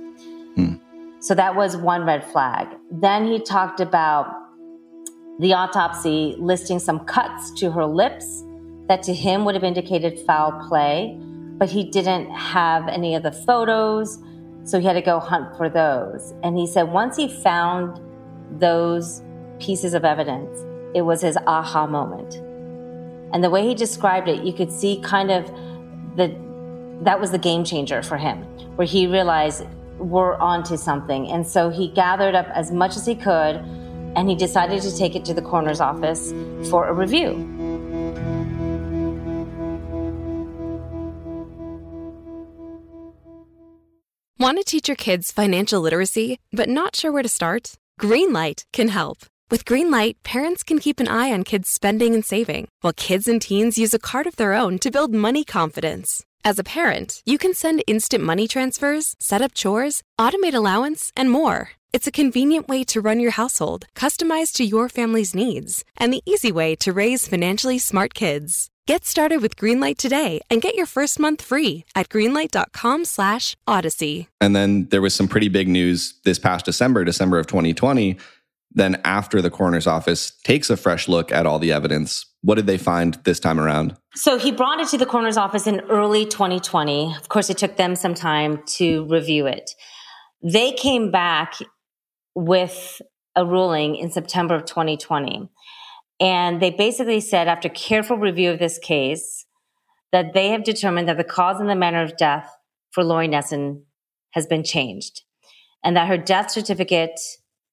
Hmm. 0.55 0.75
So 1.19 1.35
that 1.35 1.55
was 1.55 1.77
one 1.77 2.05
red 2.05 2.23
flag. 2.23 2.67
Then 2.91 3.27
he 3.27 3.39
talked 3.39 3.79
about 3.79 4.33
the 5.39 5.53
autopsy 5.53 6.35
listing 6.39 6.79
some 6.79 6.99
cuts 7.05 7.51
to 7.59 7.71
her 7.71 7.85
lips 7.85 8.43
that 8.87 9.03
to 9.03 9.13
him 9.13 9.45
would 9.45 9.55
have 9.55 9.63
indicated 9.63 10.19
foul 10.19 10.51
play, 10.67 11.17
but 11.57 11.69
he 11.69 11.83
didn't 11.83 12.29
have 12.31 12.87
any 12.87 13.15
of 13.15 13.23
the 13.23 13.31
photos, 13.31 14.19
so 14.63 14.79
he 14.79 14.85
had 14.85 14.93
to 14.93 15.01
go 15.01 15.19
hunt 15.19 15.55
for 15.57 15.69
those. 15.69 16.33
And 16.43 16.57
he 16.57 16.67
said 16.67 16.83
once 16.83 17.17
he 17.17 17.27
found 17.27 17.99
those 18.59 19.21
pieces 19.59 19.93
of 19.93 20.05
evidence. 20.05 20.57
It 20.93 21.01
was 21.01 21.21
his 21.21 21.37
aha 21.47 21.87
moment. 21.87 22.35
And 23.33 23.43
the 23.43 23.49
way 23.49 23.67
he 23.67 23.75
described 23.75 24.27
it, 24.27 24.43
you 24.43 24.53
could 24.53 24.71
see 24.71 24.99
kind 25.01 25.31
of 25.31 25.45
the 26.15 26.35
that 27.01 27.19
was 27.19 27.31
the 27.31 27.37
game 27.37 27.65
changer 27.65 28.01
for 28.01 28.17
him, 28.17 28.43
where 28.77 28.87
he 28.87 29.05
realized 29.05 29.65
we're 29.97 30.37
onto 30.37 30.77
something. 30.77 31.27
And 31.29 31.45
so 31.45 31.69
he 31.69 31.89
gathered 31.89 32.35
up 32.35 32.47
as 32.53 32.71
much 32.71 32.95
as 32.95 33.05
he 33.05 33.15
could 33.15 33.61
and 34.15 34.29
he 34.29 34.35
decided 34.35 34.81
to 34.81 34.97
take 34.97 35.15
it 35.15 35.25
to 35.25 35.33
the 35.33 35.41
coroner's 35.41 35.81
office 35.81 36.33
for 36.69 36.87
a 36.87 36.93
review. 36.93 37.33
Want 44.37 44.57
to 44.59 44.63
teach 44.63 44.87
your 44.87 44.95
kids 44.95 45.31
financial 45.31 45.81
literacy, 45.81 46.39
but 46.51 46.69
not 46.69 46.95
sure 46.95 47.11
where 47.11 47.23
to 47.23 47.29
start? 47.29 47.73
Greenlight 47.99 48.63
can 48.73 48.89
help. 48.89 49.25
With 49.49 49.65
Greenlight, 49.65 50.15
parents 50.23 50.61
can 50.61 50.79
keep 50.79 50.99
an 50.99 51.07
eye 51.07 51.31
on 51.31 51.43
kids' 51.43 51.69
spending 51.69 52.13
and 52.13 52.25
saving, 52.25 52.67
while 52.81 52.93
kids 52.93 53.27
and 53.27 53.41
teens 53.41 53.77
use 53.77 53.93
a 53.93 53.99
card 53.99 54.27
of 54.27 54.35
their 54.35 54.53
own 54.53 54.77
to 54.79 54.91
build 54.91 55.13
money 55.13 55.43
confidence. 55.43 56.23
As 56.43 56.59
a 56.59 56.63
parent, 56.63 57.21
you 57.25 57.37
can 57.37 57.53
send 57.53 57.83
instant 57.87 58.23
money 58.23 58.47
transfers, 58.47 59.15
set 59.19 59.41
up 59.41 59.53
chores, 59.53 60.03
automate 60.19 60.53
allowance, 60.53 61.11
and 61.15 61.31
more. 61.31 61.71
It's 61.95 62.07
a 62.07 62.11
convenient 62.11 62.67
way 62.67 62.83
to 62.91 62.99
run 62.99 63.21
your 63.21 63.31
household, 63.31 63.85
customized 63.95 64.55
to 64.55 64.65
your 64.65 64.89
family's 64.89 65.33
needs, 65.33 65.85
and 65.95 66.11
the 66.11 66.21
easy 66.25 66.51
way 66.51 66.75
to 66.75 66.91
raise 66.91 67.25
financially 67.25 67.79
smart 67.79 68.13
kids. 68.13 68.67
Get 68.85 69.05
started 69.05 69.41
with 69.41 69.55
Greenlight 69.55 69.97
today 69.97 70.41
and 70.49 70.61
get 70.61 70.75
your 70.75 70.87
first 70.87 71.21
month 71.21 71.41
free 71.41 71.85
at 71.95 72.09
greenlight.com/odyssey. 72.09 74.27
And 74.41 74.53
then 74.53 74.89
there 74.91 75.01
was 75.01 75.15
some 75.15 75.29
pretty 75.29 75.47
big 75.47 75.69
news 75.69 76.15
this 76.25 76.37
past 76.37 76.65
December, 76.65 77.05
December 77.05 77.39
of 77.39 77.47
2020 77.47 78.17
then, 78.77 78.99
after 79.05 79.41
the 79.41 79.49
coroner's 79.49 79.87
office 79.87 80.33
takes 80.43 80.69
a 80.69 80.75
fresh 80.75 81.07
look 81.07 81.31
at 81.31 81.45
all 81.45 81.59
the 81.59 81.71
evidence, 81.71 82.25
what 82.41 82.55
did 82.55 82.67
they 82.67 82.77
find 82.77 83.13
this 83.23 83.39
time 83.39 83.57
around? 83.57 83.95
So 84.15 84.37
he 84.37 84.51
brought 84.51 84.81
it 84.81 84.89
to 84.89 84.97
the 84.97 85.05
coroner's 85.05 85.37
office 85.37 85.65
in 85.65 85.79
early 85.89 86.25
2020. 86.25 87.15
Of 87.15 87.29
course, 87.29 87.49
it 87.49 87.57
took 87.57 87.77
them 87.77 87.95
some 87.95 88.13
time 88.13 88.61
to 88.79 89.05
review 89.05 89.47
it. 89.47 89.71
They 90.43 90.73
came 90.73 91.09
back 91.09 91.53
with 92.35 93.01
a 93.35 93.45
ruling 93.45 93.95
in 93.95 94.11
September 94.11 94.55
of 94.55 94.65
2020. 94.65 95.49
And 96.19 96.61
they 96.61 96.69
basically 96.69 97.19
said, 97.19 97.47
after 97.47 97.69
careful 97.69 98.17
review 98.17 98.51
of 98.51 98.59
this 98.59 98.77
case, 98.79 99.45
that 100.11 100.33
they 100.33 100.49
have 100.49 100.63
determined 100.63 101.09
that 101.09 101.17
the 101.17 101.23
cause 101.23 101.59
and 101.59 101.69
the 101.69 101.75
manner 101.75 102.03
of 102.03 102.15
death 102.17 102.49
for 102.91 103.03
Lori 103.03 103.27
Nesson 103.27 103.81
has 104.31 104.47
been 104.47 104.63
changed, 104.63 105.23
and 105.83 105.95
that 105.97 106.07
her 106.07 106.17
death 106.17 106.51
certificate 106.51 107.19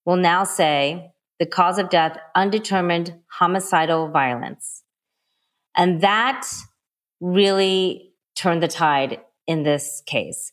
will 0.04 0.16
now 0.16 0.42
say 0.44 1.12
the 1.38 1.46
cause 1.46 1.78
of 1.78 1.90
death 1.90 2.18
undetermined 2.34 3.14
homicidal 3.38 4.08
violence. 4.08 4.82
And 5.76 6.00
that 6.02 6.46
really 7.20 8.12
turned 8.34 8.62
the 8.62 8.68
tide 8.68 9.20
in 9.46 9.62
this 9.62 10.02
case 10.06 10.52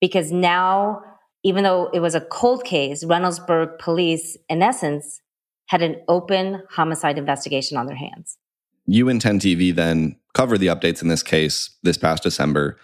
because 0.00 0.32
now, 0.32 1.00
even 1.46 1.62
though 1.62 1.88
it 1.94 2.00
was 2.00 2.16
a 2.16 2.20
cold 2.20 2.64
case, 2.64 3.04
Reynoldsburg 3.04 3.78
police, 3.78 4.36
in 4.48 4.62
essence, 4.62 5.22
had 5.66 5.80
an 5.80 5.94
open 6.08 6.64
homicide 6.70 7.18
investigation 7.18 7.78
on 7.78 7.86
their 7.86 7.94
hands. 7.94 8.36
You 8.84 9.08
and 9.08 9.20
10 9.20 9.38
TV 9.38 9.72
then 9.72 10.16
covered 10.34 10.58
the 10.58 10.66
updates 10.66 11.02
in 11.02 11.08
this 11.08 11.22
case 11.22 11.70
this 11.84 11.96
past 11.96 12.24
December. 12.24 12.76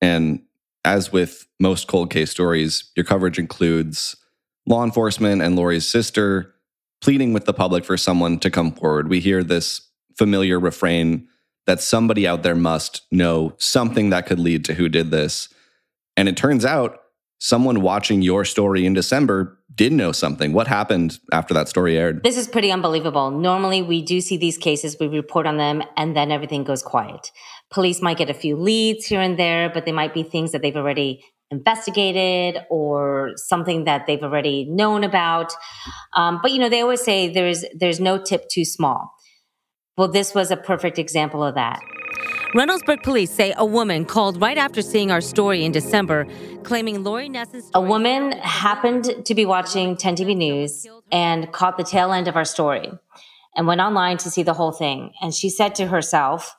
And 0.00 0.42
as 0.84 1.12
with 1.12 1.46
most 1.60 1.86
cold 1.86 2.10
case 2.10 2.32
stories, 2.32 2.90
your 2.96 3.04
coverage 3.04 3.38
includes 3.38 4.16
law 4.66 4.82
enforcement 4.82 5.40
and 5.40 5.54
Lori's 5.54 5.88
sister 5.88 6.56
pleading 7.02 7.32
with 7.32 7.44
the 7.44 7.54
public 7.54 7.84
for 7.84 7.96
someone 7.96 8.40
to 8.40 8.50
come 8.50 8.72
forward. 8.72 9.10
We 9.10 9.20
hear 9.20 9.44
this 9.44 9.80
familiar 10.18 10.58
refrain 10.58 11.28
that 11.66 11.80
somebody 11.80 12.26
out 12.26 12.42
there 12.42 12.56
must 12.56 13.02
know 13.12 13.54
something 13.58 14.10
that 14.10 14.26
could 14.26 14.40
lead 14.40 14.64
to 14.64 14.74
who 14.74 14.88
did 14.88 15.12
this. 15.12 15.48
And 16.16 16.28
it 16.28 16.36
turns 16.36 16.64
out 16.64 17.01
someone 17.42 17.82
watching 17.82 18.22
your 18.22 18.44
story 18.44 18.86
in 18.86 18.94
December 18.94 19.58
did 19.74 19.92
know 19.92 20.12
something. 20.12 20.52
What 20.52 20.68
happened 20.68 21.18
after 21.32 21.52
that 21.54 21.68
story 21.68 21.98
aired? 21.98 22.22
This 22.22 22.36
is 22.36 22.46
pretty 22.46 22.70
unbelievable. 22.70 23.32
Normally, 23.32 23.82
we 23.82 24.00
do 24.00 24.20
see 24.20 24.36
these 24.36 24.56
cases, 24.56 24.96
we 25.00 25.08
report 25.08 25.44
on 25.44 25.56
them, 25.56 25.82
and 25.96 26.16
then 26.16 26.30
everything 26.30 26.62
goes 26.62 26.84
quiet. 26.84 27.32
Police 27.68 28.00
might 28.00 28.16
get 28.16 28.30
a 28.30 28.34
few 28.34 28.54
leads 28.54 29.06
here 29.06 29.20
and 29.20 29.36
there, 29.36 29.68
but 29.68 29.86
they 29.86 29.90
might 29.90 30.14
be 30.14 30.22
things 30.22 30.52
that 30.52 30.62
they've 30.62 30.76
already 30.76 31.24
investigated 31.50 32.62
or 32.70 33.32
something 33.34 33.84
that 33.84 34.06
they've 34.06 34.22
already 34.22 34.64
known 34.70 35.02
about. 35.02 35.52
Um, 36.14 36.38
but 36.42 36.52
you 36.52 36.60
know, 36.60 36.68
they 36.68 36.80
always 36.80 37.02
say 37.02 37.28
there's 37.28 37.64
there's 37.74 37.98
no 37.98 38.22
tip 38.22 38.48
too 38.50 38.64
small. 38.64 39.12
Well, 39.96 40.08
this 40.08 40.32
was 40.32 40.52
a 40.52 40.56
perfect 40.56 40.96
example 40.96 41.42
of 41.42 41.56
that. 41.56 41.80
Reynoldsburg 42.54 43.02
police 43.02 43.30
say 43.30 43.54
a 43.56 43.64
woman 43.64 44.04
called 44.04 44.38
right 44.38 44.58
after 44.58 44.82
seeing 44.82 45.10
our 45.10 45.22
story 45.22 45.64
in 45.64 45.72
December, 45.72 46.26
claiming 46.64 47.02
Lori 47.02 47.30
Nesson's. 47.30 47.70
A 47.72 47.80
woman 47.80 48.32
happened 48.32 49.24
to 49.24 49.34
be 49.34 49.46
watching 49.46 49.96
10 49.96 50.16
TV 50.16 50.36
News 50.36 50.86
and 51.10 51.50
caught 51.50 51.78
the 51.78 51.82
tail 51.82 52.12
end 52.12 52.28
of 52.28 52.36
our 52.36 52.44
story 52.44 52.92
and 53.56 53.66
went 53.66 53.80
online 53.80 54.18
to 54.18 54.30
see 54.30 54.42
the 54.42 54.52
whole 54.52 54.72
thing. 54.72 55.12
And 55.22 55.34
she 55.34 55.48
said 55.48 55.74
to 55.76 55.86
herself, 55.86 56.54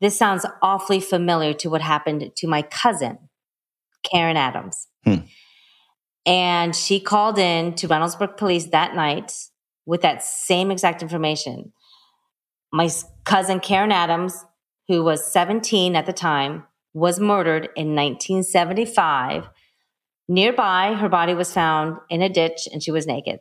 This 0.00 0.18
sounds 0.18 0.44
awfully 0.60 0.98
familiar 0.98 1.54
to 1.54 1.70
what 1.70 1.82
happened 1.82 2.32
to 2.34 2.48
my 2.48 2.62
cousin 2.62 3.18
Karen 4.02 4.36
Adams. 4.36 4.88
Hmm. 5.04 5.14
And 6.26 6.74
she 6.74 6.98
called 6.98 7.38
in 7.38 7.74
to 7.74 7.86
Reynoldsburg 7.86 8.36
Police 8.36 8.66
that 8.66 8.96
night 8.96 9.32
with 9.86 10.02
that 10.02 10.24
same 10.24 10.72
exact 10.72 11.00
information. 11.00 11.72
My 12.72 12.90
cousin 13.24 13.60
Karen 13.60 13.92
Adams, 13.92 14.44
who 14.88 15.02
was 15.02 15.24
17 15.32 15.96
at 15.96 16.06
the 16.06 16.12
time, 16.12 16.64
was 16.94 17.18
murdered 17.18 17.68
in 17.76 17.94
1975. 17.94 19.48
Nearby, 20.28 20.94
her 20.94 21.08
body 21.08 21.34
was 21.34 21.52
found 21.52 21.98
in 22.10 22.22
a 22.22 22.28
ditch 22.28 22.68
and 22.72 22.82
she 22.82 22.90
was 22.90 23.06
naked. 23.06 23.40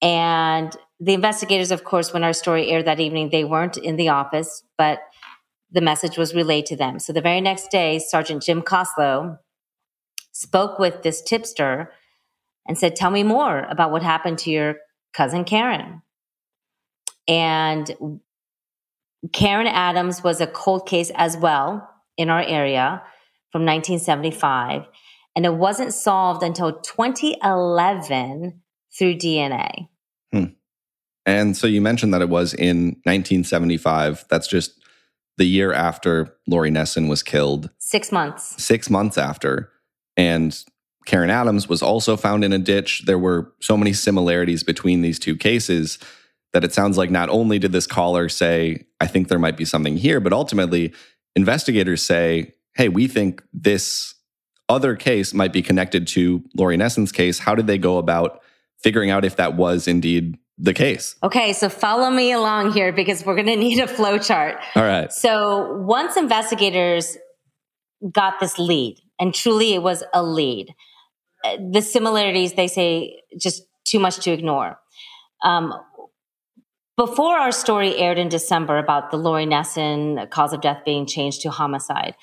And 0.00 0.76
the 0.98 1.14
investigators, 1.14 1.70
of 1.70 1.84
course, 1.84 2.12
when 2.12 2.24
our 2.24 2.32
story 2.32 2.70
aired 2.70 2.86
that 2.86 3.00
evening, 3.00 3.30
they 3.30 3.44
weren't 3.44 3.76
in 3.76 3.96
the 3.96 4.08
office, 4.08 4.64
but 4.76 5.00
the 5.70 5.80
message 5.80 6.18
was 6.18 6.34
relayed 6.34 6.66
to 6.66 6.76
them. 6.76 6.98
So 6.98 7.12
the 7.12 7.20
very 7.20 7.40
next 7.40 7.70
day, 7.70 7.98
Sergeant 7.98 8.42
Jim 8.42 8.62
Coslow 8.62 9.38
spoke 10.32 10.78
with 10.78 11.02
this 11.02 11.22
tipster 11.22 11.92
and 12.66 12.76
said, 12.76 12.96
Tell 12.96 13.10
me 13.10 13.22
more 13.22 13.60
about 13.60 13.90
what 13.90 14.02
happened 14.02 14.38
to 14.38 14.50
your 14.50 14.76
cousin 15.12 15.44
Karen. 15.44 16.02
And 17.28 18.20
Karen 19.32 19.66
Adams 19.66 20.22
was 20.22 20.40
a 20.40 20.46
cold 20.46 20.86
case 20.86 21.10
as 21.14 21.36
well 21.36 21.88
in 22.16 22.28
our 22.28 22.42
area 22.42 23.02
from 23.50 23.64
1975. 23.64 24.82
And 25.36 25.46
it 25.46 25.54
wasn't 25.54 25.94
solved 25.94 26.42
until 26.42 26.80
2011 26.80 28.60
through 28.98 29.14
DNA. 29.14 29.88
Hmm. 30.32 30.44
And 31.24 31.56
so 31.56 31.66
you 31.66 31.80
mentioned 31.80 32.12
that 32.12 32.22
it 32.22 32.28
was 32.28 32.52
in 32.52 32.96
1975. 33.04 34.24
That's 34.28 34.48
just 34.48 34.82
the 35.38 35.44
year 35.44 35.72
after 35.72 36.36
Lori 36.46 36.70
Nesson 36.70 37.08
was 37.08 37.22
killed. 37.22 37.70
Six 37.78 38.12
months. 38.12 38.62
Six 38.62 38.90
months 38.90 39.16
after. 39.16 39.70
And 40.16 40.62
Karen 41.06 41.30
Adams 41.30 41.68
was 41.68 41.82
also 41.82 42.16
found 42.16 42.44
in 42.44 42.52
a 42.52 42.58
ditch. 42.58 43.04
There 43.06 43.18
were 43.18 43.52
so 43.60 43.76
many 43.76 43.92
similarities 43.92 44.62
between 44.62 45.00
these 45.00 45.18
two 45.18 45.36
cases 45.36 45.98
that 46.52 46.64
it 46.64 46.72
sounds 46.72 46.98
like 46.98 47.10
not 47.10 47.28
only 47.28 47.58
did 47.58 47.72
this 47.72 47.86
caller 47.86 48.28
say, 48.28 48.84
I 49.00 49.06
think 49.06 49.28
there 49.28 49.38
might 49.38 49.56
be 49.56 49.64
something 49.64 49.96
here, 49.96 50.20
but 50.20 50.32
ultimately 50.32 50.92
investigators 51.34 52.02
say, 52.02 52.54
hey, 52.74 52.88
we 52.88 53.08
think 53.08 53.42
this 53.52 54.14
other 54.68 54.96
case 54.96 55.34
might 55.34 55.52
be 55.52 55.62
connected 55.62 56.06
to 56.08 56.42
Lori 56.56 56.76
Nesson's 56.76 57.12
case. 57.12 57.38
How 57.38 57.54
did 57.54 57.66
they 57.66 57.78
go 57.78 57.98
about 57.98 58.40
figuring 58.82 59.10
out 59.10 59.24
if 59.24 59.36
that 59.36 59.56
was 59.56 59.86
indeed 59.88 60.38
the 60.58 60.74
case? 60.74 61.16
Okay, 61.22 61.52
so 61.52 61.68
follow 61.68 62.10
me 62.10 62.32
along 62.32 62.72
here 62.72 62.92
because 62.92 63.24
we're 63.24 63.34
going 63.34 63.46
to 63.46 63.56
need 63.56 63.78
a 63.78 63.86
flow 63.86 64.18
chart. 64.18 64.58
All 64.76 64.82
right. 64.82 65.12
So 65.12 65.74
once 65.78 66.16
investigators 66.16 67.16
got 68.10 68.40
this 68.40 68.58
lead, 68.58 68.98
and 69.18 69.34
truly 69.34 69.74
it 69.74 69.82
was 69.82 70.02
a 70.12 70.22
lead, 70.22 70.74
uh, 71.44 71.56
the 71.70 71.82
similarities 71.82 72.54
they 72.54 72.68
say 72.68 73.22
just 73.38 73.62
too 73.84 73.98
much 73.98 74.18
to 74.18 74.32
ignore. 74.32 74.78
Um, 75.44 75.74
before 76.96 77.38
our 77.38 77.52
story 77.52 77.96
aired 77.96 78.18
in 78.18 78.28
December 78.28 78.78
about 78.78 79.10
the 79.10 79.16
Lori 79.16 79.46
Nesson 79.46 80.28
cause 80.30 80.52
of 80.52 80.60
death 80.60 80.82
being 80.84 81.06
changed 81.06 81.42
to 81.42 81.50
homicide, 81.50 82.14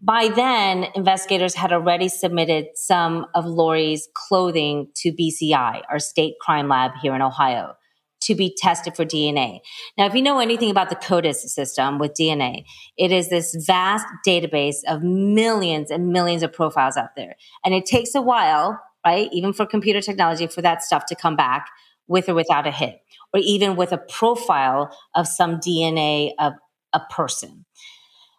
by 0.00 0.28
then, 0.28 0.86
investigators 0.94 1.54
had 1.54 1.72
already 1.72 2.08
submitted 2.08 2.66
some 2.74 3.26
of 3.34 3.46
Lori's 3.46 4.08
clothing 4.14 4.88
to 4.96 5.12
BCI, 5.12 5.82
our 5.88 5.98
state 5.98 6.34
crime 6.40 6.68
lab 6.68 6.92
here 7.00 7.14
in 7.14 7.22
Ohio, 7.22 7.74
to 8.22 8.34
be 8.34 8.54
tested 8.54 8.96
for 8.96 9.06
DNA. 9.06 9.60
Now, 9.96 10.04
if 10.04 10.14
you 10.14 10.20
know 10.20 10.40
anything 10.40 10.70
about 10.70 10.90
the 10.90 10.96
CODIS 10.96 11.48
system 11.48 11.98
with 11.98 12.12
DNA, 12.12 12.64
it 12.98 13.12
is 13.12 13.30
this 13.30 13.56
vast 13.66 14.06
database 14.26 14.78
of 14.88 15.02
millions 15.02 15.90
and 15.90 16.08
millions 16.08 16.42
of 16.42 16.52
profiles 16.52 16.98
out 16.98 17.16
there. 17.16 17.36
And 17.64 17.72
it 17.72 17.86
takes 17.86 18.14
a 18.14 18.20
while, 18.20 18.78
right, 19.06 19.30
even 19.32 19.54
for 19.54 19.64
computer 19.64 20.02
technology, 20.02 20.46
for 20.48 20.60
that 20.60 20.82
stuff 20.82 21.06
to 21.06 21.14
come 21.14 21.36
back 21.36 21.68
with 22.06 22.28
or 22.28 22.34
without 22.34 22.66
a 22.66 22.70
hit, 22.70 23.00
or 23.32 23.40
even 23.40 23.76
with 23.76 23.92
a 23.92 23.98
profile 23.98 24.96
of 25.14 25.26
some 25.26 25.56
DNA 25.56 26.32
of 26.38 26.52
a 26.92 27.00
person. 27.10 27.64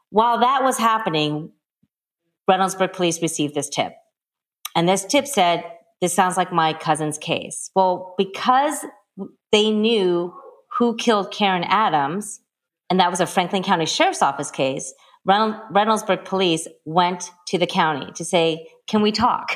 While 0.09 0.39
that 0.39 0.63
was 0.63 0.77
happening, 0.77 1.51
Reynoldsburg 2.49 2.93
police 2.93 3.21
received 3.21 3.55
this 3.55 3.69
tip. 3.69 3.93
And 4.75 4.87
this 4.87 5.05
tip 5.05 5.27
said, 5.27 5.63
This 6.01 6.13
sounds 6.13 6.37
like 6.37 6.51
my 6.51 6.73
cousin's 6.73 7.17
case. 7.17 7.71
Well, 7.75 8.13
because 8.17 8.85
they 9.51 9.71
knew 9.71 10.33
who 10.77 10.95
killed 10.97 11.31
Karen 11.31 11.63
Adams, 11.63 12.41
and 12.89 12.99
that 12.99 13.09
was 13.09 13.19
a 13.19 13.25
Franklin 13.25 13.63
County 13.63 13.85
Sheriff's 13.85 14.21
Office 14.21 14.51
case, 14.51 14.93
Reynoldsburg 15.27 16.25
police 16.25 16.67
went 16.85 17.31
to 17.47 17.57
the 17.57 17.67
county 17.67 18.11
to 18.13 18.23
say, 18.23 18.67
Can 18.87 19.01
we 19.01 19.11
talk? 19.11 19.55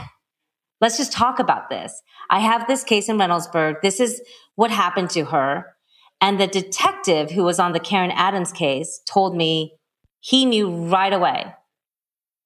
Let's 0.81 0.97
just 0.97 1.11
talk 1.11 1.39
about 1.39 1.69
this. 1.69 2.01
I 2.29 2.39
have 2.39 2.67
this 2.67 2.83
case 2.83 3.09
in 3.09 3.17
Reynoldsburg. 3.17 3.81
This 3.81 3.99
is 3.99 4.21
what 4.55 4.71
happened 4.71 5.09
to 5.11 5.25
her. 5.25 5.75
And 6.21 6.39
the 6.39 6.47
detective 6.47 7.31
who 7.31 7.43
was 7.43 7.59
on 7.59 7.71
the 7.71 7.79
Karen 7.79 8.11
Adams 8.11 8.51
case 8.51 9.01
told 9.05 9.35
me 9.35 9.73
he 10.19 10.45
knew 10.45 10.69
right 10.69 11.13
away 11.13 11.53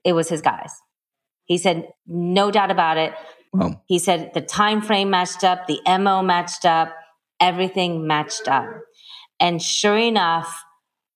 it 0.04 0.14
was 0.14 0.30
his 0.30 0.42
guys. 0.42 0.72
He 1.46 1.58
said, 1.58 1.90
no 2.08 2.52
doubt 2.52 2.72
about 2.72 2.98
it. 2.98 3.14
Wow. 3.52 3.82
He 3.86 4.00
said 4.00 4.32
the 4.34 4.42
time 4.42 4.82
frame 4.82 5.10
matched 5.10 5.44
up, 5.44 5.68
the 5.68 5.80
MO 5.86 6.22
matched 6.22 6.66
up, 6.66 6.94
everything 7.40 8.08
matched 8.08 8.48
up. 8.48 8.66
And 9.40 9.62
sure 9.62 9.98
enough, 9.98 10.64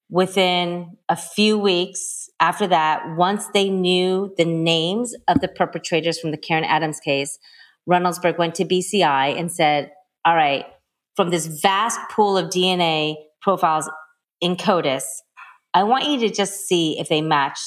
within 0.10 0.98
a 1.10 1.16
few 1.16 1.58
weeks 1.58 2.17
after 2.40 2.68
that, 2.68 3.16
once 3.16 3.48
they 3.54 3.70
knew 3.70 4.34
the 4.38 4.46
names 4.46 5.16
of 5.28 5.42
the 5.42 5.48
perpetrators 5.48 6.20
from 6.20 6.32
the 6.32 6.38
Karen 6.38 6.64
Adams 6.64 7.00
case, 7.00 7.40
Reynoldsburg 7.90 8.38
went 8.38 8.56
to 8.56 8.66
BCI 8.66 9.40
and 9.40 9.52
said, 9.52 9.92
All 10.26 10.36
right, 10.36 10.66
from 11.16 11.30
this 11.30 11.48
vast 11.48 12.00
pool 12.12 12.38
of 12.38 12.50
DNA 12.50 13.16
profiles 13.42 13.90
in 14.40 14.56
CODIS, 14.56 15.04
I 15.74 15.84
want 15.84 16.06
you 16.06 16.20
to 16.20 16.30
just 16.30 16.68
see 16.68 17.00
if 17.00 17.10
they 17.10 17.22
match 17.22 17.60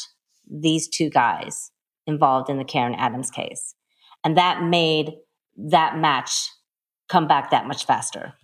these 0.48 0.88
two 0.88 1.10
guys 1.10 1.70
involved 2.06 2.50
in 2.50 2.58
the 2.58 2.64
Karen 2.64 2.94
Adams 2.94 3.30
case. 3.30 3.74
And 4.24 4.36
that 4.36 4.62
made 4.62 5.12
that 5.56 5.98
match 5.98 6.50
come 7.08 7.26
back 7.26 7.50
that 7.50 7.66
much 7.66 7.86
faster. 7.86 8.34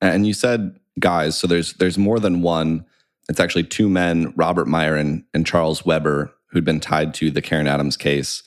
And 0.00 0.26
you 0.26 0.34
said 0.34 0.78
guys, 0.98 1.36
so 1.36 1.46
there's 1.46 1.74
there's 1.74 1.98
more 1.98 2.20
than 2.20 2.42
one. 2.42 2.84
It's 3.28 3.40
actually 3.40 3.64
two 3.64 3.88
men, 3.88 4.32
Robert 4.36 4.66
Meyer 4.66 4.96
and, 4.96 5.24
and 5.32 5.46
Charles 5.46 5.84
Weber, 5.84 6.32
who'd 6.46 6.64
been 6.64 6.80
tied 6.80 7.14
to 7.14 7.30
the 7.30 7.42
Karen 7.42 7.66
Adams 7.66 7.96
case. 7.96 8.42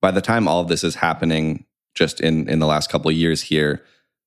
By 0.00 0.10
the 0.10 0.20
time 0.20 0.48
all 0.48 0.60
of 0.60 0.68
this 0.68 0.84
is 0.84 0.96
happening, 0.96 1.64
just 1.94 2.20
in 2.20 2.48
in 2.48 2.58
the 2.58 2.66
last 2.66 2.90
couple 2.90 3.10
of 3.10 3.16
years 3.16 3.42
here, 3.42 3.82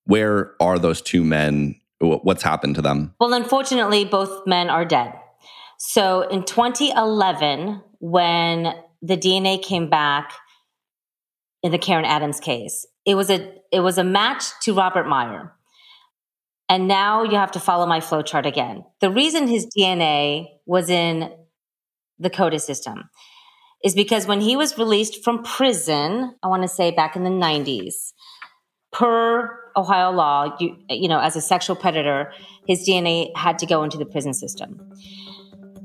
where 0.06 0.54
are 0.60 0.80
those 0.80 1.02
two 1.02 1.24
men? 1.24 1.76
What's 2.00 2.44
happened 2.44 2.76
to 2.76 2.82
them? 2.82 3.14
Well, 3.20 3.34
unfortunately, 3.34 4.06
both 4.06 4.48
men 4.48 4.70
are 4.70 4.86
dead. 4.86 5.14
So 5.78 6.22
in 6.22 6.44
2011, 6.44 7.82
when 8.00 8.74
the 9.02 9.18
DNA 9.18 9.62
came 9.62 9.90
back 9.90 10.34
in 11.62 11.72
the 11.72 11.78
Karen 11.78 12.06
Adams 12.06 12.40
case, 12.40 12.86
it 13.06 13.16
was 13.16 13.30
a 13.30 13.54
it 13.72 13.82
was 13.82 13.98
a 13.98 14.04
match 14.04 14.46
to 14.64 14.74
Robert 14.74 15.08
Meyer. 15.08 15.54
And 16.70 16.88
now 16.88 17.24
you 17.24 17.36
have 17.36 17.52
to 17.52 17.60
follow 17.60 17.88
my 17.88 18.00
flowchart 18.00 18.46
again. 18.46 18.86
The 19.02 19.10
reason 19.10 19.48
his 19.48 19.68
DNA 19.76 20.46
was 20.68 20.90
in 20.90 21.32
the 22.20 22.30
CODIS 22.30 22.62
system 22.62 23.10
is 23.84 23.96
because 23.96 24.28
when 24.28 24.40
he 24.40 24.56
was 24.56 24.78
released 24.78 25.24
from 25.24 25.42
prison, 25.44 26.36
I 26.44 26.48
want 26.48 26.62
to 26.62 26.68
say 26.68 26.92
back 26.92 27.16
in 27.16 27.24
the 27.24 27.30
90s, 27.30 28.14
per 28.92 29.58
Ohio 29.76 30.12
law, 30.12 30.56
you, 30.60 30.76
you 30.90 31.08
know, 31.08 31.20
as 31.20 31.36
a 31.36 31.42
sexual 31.42 31.76
predator, 31.76 32.32
his 32.68 32.88
DNA 32.88 33.36
had 33.36 33.58
to 33.60 33.66
go 33.66 33.84
into 33.84 33.98
the 33.98 34.06
prison 34.06 34.34
system. 34.34 34.80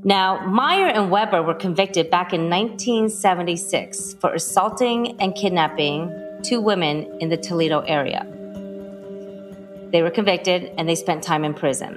Now, 0.03 0.45
Meyer 0.45 0.87
and 0.87 1.09
Weber 1.09 1.41
were 1.41 1.55
convicted 1.55 2.11
back 2.11 2.31
in 2.31 2.49
1976 2.49 4.15
for 4.19 4.33
assaulting 4.33 5.19
and 5.19 5.33
kidnapping 5.33 6.13
two 6.43 6.61
women 6.61 7.17
in 7.19 7.29
the 7.29 7.37
Toledo 7.37 7.79
area. 7.81 8.27
They 9.91 10.01
were 10.01 10.11
convicted 10.11 10.71
and 10.77 10.87
they 10.87 10.95
spent 10.95 11.23
time 11.23 11.43
in 11.43 11.53
prison. 11.53 11.95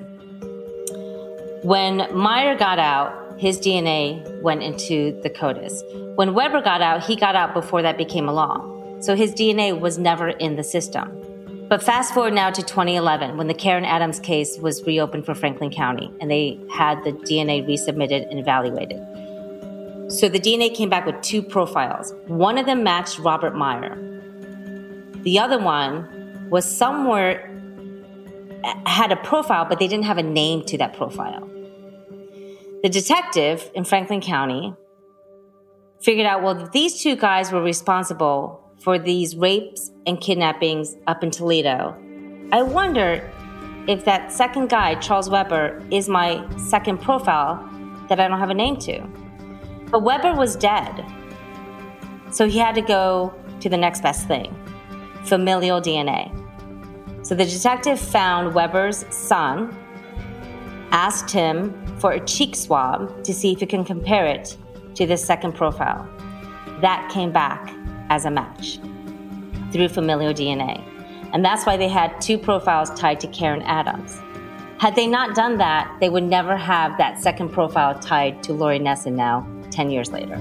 When 1.62 2.06
Meyer 2.16 2.56
got 2.56 2.78
out, 2.78 3.38
his 3.38 3.58
DNA 3.58 4.42
went 4.42 4.62
into 4.62 5.20
the 5.22 5.30
CODIS. 5.30 6.16
When 6.16 6.34
Weber 6.34 6.62
got 6.62 6.82
out, 6.82 7.04
he 7.04 7.16
got 7.16 7.36
out 7.36 7.54
before 7.54 7.82
that 7.82 7.96
became 7.96 8.28
a 8.28 8.32
law. 8.32 8.64
So 9.00 9.14
his 9.14 9.32
DNA 9.32 9.78
was 9.78 9.98
never 9.98 10.28
in 10.28 10.56
the 10.56 10.64
system. 10.64 11.24
But 11.68 11.82
fast 11.82 12.14
forward 12.14 12.32
now 12.32 12.50
to 12.50 12.62
2011 12.62 13.36
when 13.36 13.46
the 13.46 13.54
Karen 13.54 13.84
Adams 13.84 14.18
case 14.20 14.58
was 14.58 14.82
reopened 14.84 15.26
for 15.26 15.34
Franklin 15.34 15.70
County 15.70 16.10
and 16.20 16.30
they 16.30 16.58
had 16.72 17.04
the 17.04 17.12
DNA 17.12 17.66
resubmitted 17.66 18.28
and 18.30 18.38
evaluated. 18.38 18.98
So 20.10 20.28
the 20.28 20.40
DNA 20.40 20.74
came 20.74 20.88
back 20.88 21.04
with 21.04 21.20
two 21.20 21.42
profiles. 21.42 22.14
One 22.26 22.56
of 22.56 22.64
them 22.64 22.82
matched 22.82 23.18
Robert 23.18 23.54
Meyer. 23.54 23.96
The 25.22 25.38
other 25.38 25.58
one 25.58 26.48
was 26.48 26.64
somewhere 26.64 27.47
had 28.86 29.12
a 29.12 29.16
profile, 29.16 29.64
but 29.64 29.78
they 29.78 29.88
didn't 29.88 30.04
have 30.04 30.18
a 30.18 30.22
name 30.22 30.64
to 30.66 30.78
that 30.78 30.94
profile. 30.94 31.48
The 32.82 32.88
detective 32.88 33.70
in 33.74 33.84
Franklin 33.84 34.20
County 34.20 34.74
figured 36.00 36.26
out 36.26 36.42
well, 36.42 36.68
these 36.72 37.02
two 37.02 37.16
guys 37.16 37.50
were 37.50 37.62
responsible 37.62 38.62
for 38.78 38.98
these 38.98 39.36
rapes 39.36 39.90
and 40.06 40.20
kidnappings 40.20 40.96
up 41.06 41.24
in 41.24 41.30
Toledo. 41.30 41.96
I 42.52 42.62
wonder 42.62 43.28
if 43.88 44.04
that 44.04 44.32
second 44.32 44.68
guy, 44.68 44.94
Charles 44.96 45.28
Weber, 45.28 45.82
is 45.90 46.08
my 46.08 46.46
second 46.56 46.98
profile 46.98 47.56
that 48.08 48.20
I 48.20 48.28
don't 48.28 48.38
have 48.38 48.50
a 48.50 48.54
name 48.54 48.76
to. 48.80 49.00
But 49.90 50.02
Weber 50.02 50.34
was 50.34 50.56
dead. 50.56 51.04
So 52.30 52.46
he 52.46 52.58
had 52.58 52.74
to 52.74 52.82
go 52.82 53.34
to 53.60 53.68
the 53.68 53.76
next 53.76 54.02
best 54.02 54.26
thing 54.28 54.54
familial 55.24 55.80
DNA. 55.80 56.32
So 57.22 57.34
the 57.34 57.44
detective 57.44 58.00
found 58.00 58.54
Weber's 58.54 59.04
son, 59.14 59.76
asked 60.90 61.30
him 61.30 61.74
for 61.98 62.12
a 62.12 62.20
cheek 62.24 62.56
swab 62.56 63.22
to 63.24 63.34
see 63.34 63.52
if 63.52 63.60
he 63.60 63.66
can 63.66 63.84
compare 63.84 64.26
it 64.26 64.56
to 64.94 65.06
this 65.06 65.24
second 65.24 65.54
profile. 65.54 66.08
That 66.80 67.10
came 67.12 67.32
back 67.32 67.72
as 68.08 68.24
a 68.24 68.30
match 68.30 68.78
through 69.72 69.88
familial 69.88 70.32
DNA. 70.32 70.82
And 71.32 71.44
that's 71.44 71.66
why 71.66 71.76
they 71.76 71.88
had 71.88 72.20
two 72.20 72.38
profiles 72.38 72.90
tied 72.90 73.20
to 73.20 73.26
Karen 73.28 73.62
Adams. 73.62 74.18
Had 74.78 74.94
they 74.94 75.06
not 75.06 75.34
done 75.34 75.58
that, 75.58 75.94
they 76.00 76.08
would 76.08 76.22
never 76.22 76.56
have 76.56 76.96
that 76.98 77.20
second 77.20 77.50
profile 77.50 77.98
tied 77.98 78.42
to 78.44 78.52
Lori 78.52 78.78
Nesson 78.78 79.12
now, 79.14 79.46
10 79.70 79.90
years 79.90 80.10
later. 80.10 80.36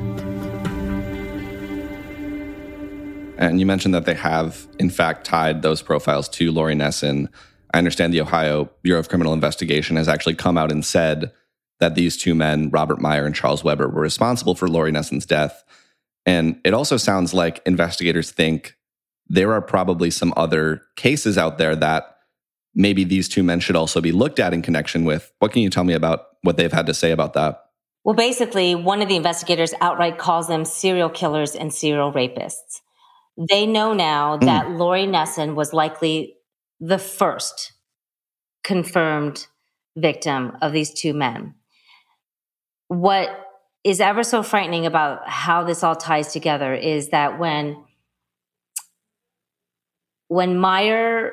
And 3.38 3.60
you 3.60 3.66
mentioned 3.66 3.94
that 3.94 4.06
they 4.06 4.16
have, 4.16 4.68
in 4.80 4.90
fact, 4.90 5.26
tied 5.26 5.62
those 5.62 5.82
profiles 5.82 6.28
to 6.30 6.52
Lori 6.52 6.76
Nesson. 6.76 7.30
I 7.74 7.78
understand 7.78 8.14
the 8.14 8.22
Ohio 8.22 8.70
Bureau 8.82 9.00
of 9.00 9.10
Criminal 9.10 9.34
Investigation 9.34 9.96
has 9.96 10.08
actually 10.08 10.36
come 10.36 10.58
out 10.58 10.72
and 10.72 10.84
said 10.84 11.32
that 11.80 11.96
these 11.96 12.18
two 12.18 12.34
men, 12.34 12.70
Robert 12.72 13.00
Meyer 13.00 13.26
and 13.26 13.36
Charles 13.36 13.64
Weber, 13.64 13.88
were 13.88 14.02
responsible 14.02 14.56
for 14.56 14.68
Lori 14.68 14.92
Nesson's 14.92 15.26
death. 15.26 15.64
And 16.26 16.60
it 16.66 16.74
also 16.74 16.98
sounds 16.98 17.34
like 17.34 17.62
investigators 17.66 18.32
think 18.32 18.76
there 19.28 19.54
are 19.54 19.62
probably 19.62 20.10
some 20.10 20.34
other 20.36 20.82
cases 20.96 21.38
out 21.38 21.58
there 21.58 21.76
that 21.76 22.18
maybe 22.74 23.04
these 23.04 23.30
two 23.30 23.44
men 23.44 23.60
should 23.60 23.76
also 23.76 24.02
be 24.02 24.12
looked 24.12 24.40
at 24.40 24.54
in 24.54 24.62
connection 24.62 25.06
with. 25.06 25.32
What 25.40 25.52
can 25.52 25.62
you 25.62 25.70
tell 25.70 25.84
me 25.84 25.94
about 25.94 26.28
what 26.42 26.58
they've 26.58 26.72
had 26.72 26.86
to 26.88 26.94
say 26.94 27.12
about 27.12 27.34
that? 27.34 27.66
Well, 28.04 28.16
basically, 28.16 28.74
one 28.74 29.02
of 29.02 29.10
the 29.10 29.16
investigators 29.16 29.74
outright 29.82 30.18
calls 30.18 30.48
them 30.48 30.64
serial 30.64 31.10
killers 31.10 31.56
and 31.56 31.74
serial 31.74 32.14
rapists. 32.14 32.82
They 33.38 33.66
know 33.66 33.94
now 33.94 34.38
hmm. 34.38 34.46
that 34.46 34.66
mm. 34.66 34.78
Lori 34.78 35.06
Nesson 35.06 35.56
was 35.56 35.74
likely 35.74 36.36
the 36.80 36.98
first 36.98 37.74
confirmed 38.64 39.48
victim 39.96 40.58
of 40.62 40.74
these 40.74 40.94
two 40.94 41.14
men. 41.14 41.56
What 42.88 43.30
is 43.84 44.02
ever 44.02 44.24
so 44.24 44.44
frightening 44.44 44.86
about 44.86 45.28
how 45.28 45.64
this 45.64 45.84
all 45.84 45.96
ties 45.96 46.34
together 46.34 46.74
is 46.74 47.10
that 47.10 47.40
when 47.40 47.84
when 50.30 50.58
Meyer 50.60 51.32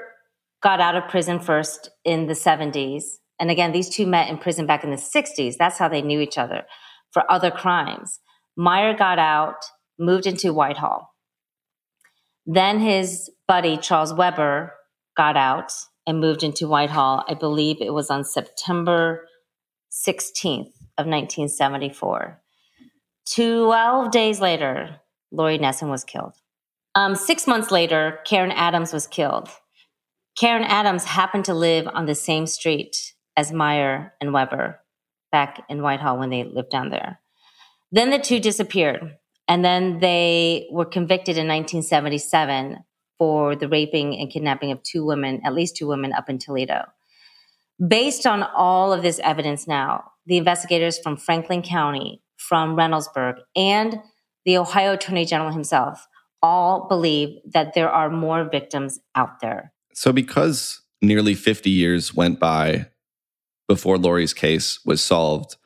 got 0.63 0.81
out 0.81 0.95
of 0.95 1.09
prison 1.09 1.41
first 1.41 1.91
in 2.05 2.27
the 2.27 2.33
70s, 2.33 3.19
and 3.41 3.51
again, 3.51 3.73
these 3.73 3.89
two 3.89 4.07
met 4.07 4.29
in 4.29 4.39
prison 4.39 4.67
back 4.67 4.85
in 4.85 4.91
the 4.91 4.97
60s. 4.97 5.57
That's 5.57 5.79
how 5.79 5.89
they 5.89 6.01
knew 6.01 6.21
each 6.21 6.39
other 6.39 6.63
for 7.11 7.31
other 7.31 7.51
crimes. 7.51 8.21
Meyer 8.57 8.97
got 8.97 9.19
out, 9.19 9.57
moved 9.99 10.27
into 10.27 10.53
Whitehall. 10.53 11.14
Then 12.47 12.81
his 12.81 13.31
buddy, 13.49 13.77
Charles 13.77 14.13
Weber, 14.13 14.75
got 15.17 15.37
out 15.37 15.73
and 16.07 16.21
moved 16.21 16.43
into 16.43 16.69
Whitehall. 16.69 17.25
I 17.29 17.35
believe 17.35 17.81
it 17.81 17.95
was 17.95 18.11
on 18.11 18.25
September 18.25 19.27
16th 19.91 20.73
of 20.99 21.07
1974. 21.07 22.41
12 23.35 24.11
days 24.11 24.41
later, 24.41 25.01
Lori 25.31 25.59
Nesson 25.59 25.89
was 25.89 26.05
killed. 26.05 26.35
Um, 26.95 27.15
six 27.15 27.47
months 27.47 27.71
later, 27.71 28.21
Karen 28.25 28.53
Adams 28.53 28.93
was 28.93 29.07
killed. 29.07 29.49
Karen 30.39 30.65
Adams 30.65 31.05
happened 31.05 31.45
to 31.47 31.55
live 31.55 31.89
on 31.89 32.07
the 32.07 32.15
same 32.15 32.47
street 32.47 33.15
as 33.37 33.53
Meyer 33.53 34.13
and 34.21 34.33
Weber 34.33 34.81
back 35.33 35.65
in 35.69 35.83
Whitehall 35.83 36.19
when 36.19 36.31
they 36.31 36.45
lived 36.45 36.71
down 36.71 36.91
there. 36.91 37.21
Then 37.91 38.11
the 38.11 38.19
two 38.19 38.41
disappeared, 38.41 39.17
and 39.49 39.65
then 39.65 39.99
they 40.01 40.69
were 40.71 40.85
convicted 40.85 41.37
in 41.37 41.47
1977 41.47 42.79
for 43.19 43.55
the 43.55 43.69
raping 43.69 44.19
and 44.19 44.31
kidnapping 44.31 44.73
of 44.73 44.83
two 44.83 45.05
women, 45.05 45.41
at 45.45 45.55
least 45.55 45.77
two 45.77 45.87
women 45.87 46.13
up 46.13 46.29
in 46.29 46.39
Toledo. 46.39 46.85
Based 47.87 48.27
on 48.27 48.43
all 48.43 48.93
of 48.93 49.03
this 49.03 49.21
evidence 49.21 49.67
now, 49.67 50.05
the 50.27 50.37
investigators 50.37 50.99
from 50.99 51.17
Franklin 51.17 51.63
County, 51.63 52.23
from 52.37 52.77
Reynoldsburg, 52.77 53.37
and 53.55 54.01
the 54.45 54.59
Ohio 54.59 54.95
Attorney 54.95 55.25
General 55.25 55.53
himself 55.53 56.07
all 56.43 56.87
believe 56.89 57.39
that 57.53 57.75
there 57.75 57.91
are 57.91 58.11
more 58.11 58.45
victims 58.45 59.01
out 59.15 59.41
there. 59.41 59.73
So, 59.93 60.13
because 60.13 60.83
nearly 61.01 61.35
50 61.35 61.71
years 61.71 62.15
went 62.15 62.39
by 62.39 62.87
before 63.69 63.97
Lori's 63.99 64.35
case 64.35 64.81
was 64.85 65.03
solved, 65.03 65.57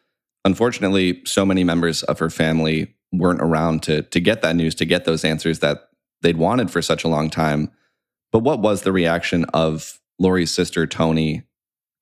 unfortunately, 0.44 1.22
so 1.24 1.44
many 1.44 1.64
members 1.64 2.02
of 2.04 2.18
her 2.20 2.30
family 2.30 2.94
weren't 3.12 3.40
around 3.40 3.82
to, 3.84 4.02
to 4.02 4.20
get 4.20 4.42
that 4.42 4.56
news, 4.56 4.74
to 4.76 4.84
get 4.84 5.04
those 5.04 5.24
answers 5.24 5.60
that 5.60 5.88
they'd 6.22 6.36
wanted 6.36 6.70
for 6.70 6.82
such 6.82 7.04
a 7.04 7.08
long 7.08 7.30
time. 7.30 7.70
But 8.32 8.40
what 8.40 8.60
was 8.60 8.82
the 8.82 8.92
reaction 8.92 9.44
of 9.46 9.98
Lori's 10.18 10.50
sister, 10.50 10.86
Tony 10.86 11.44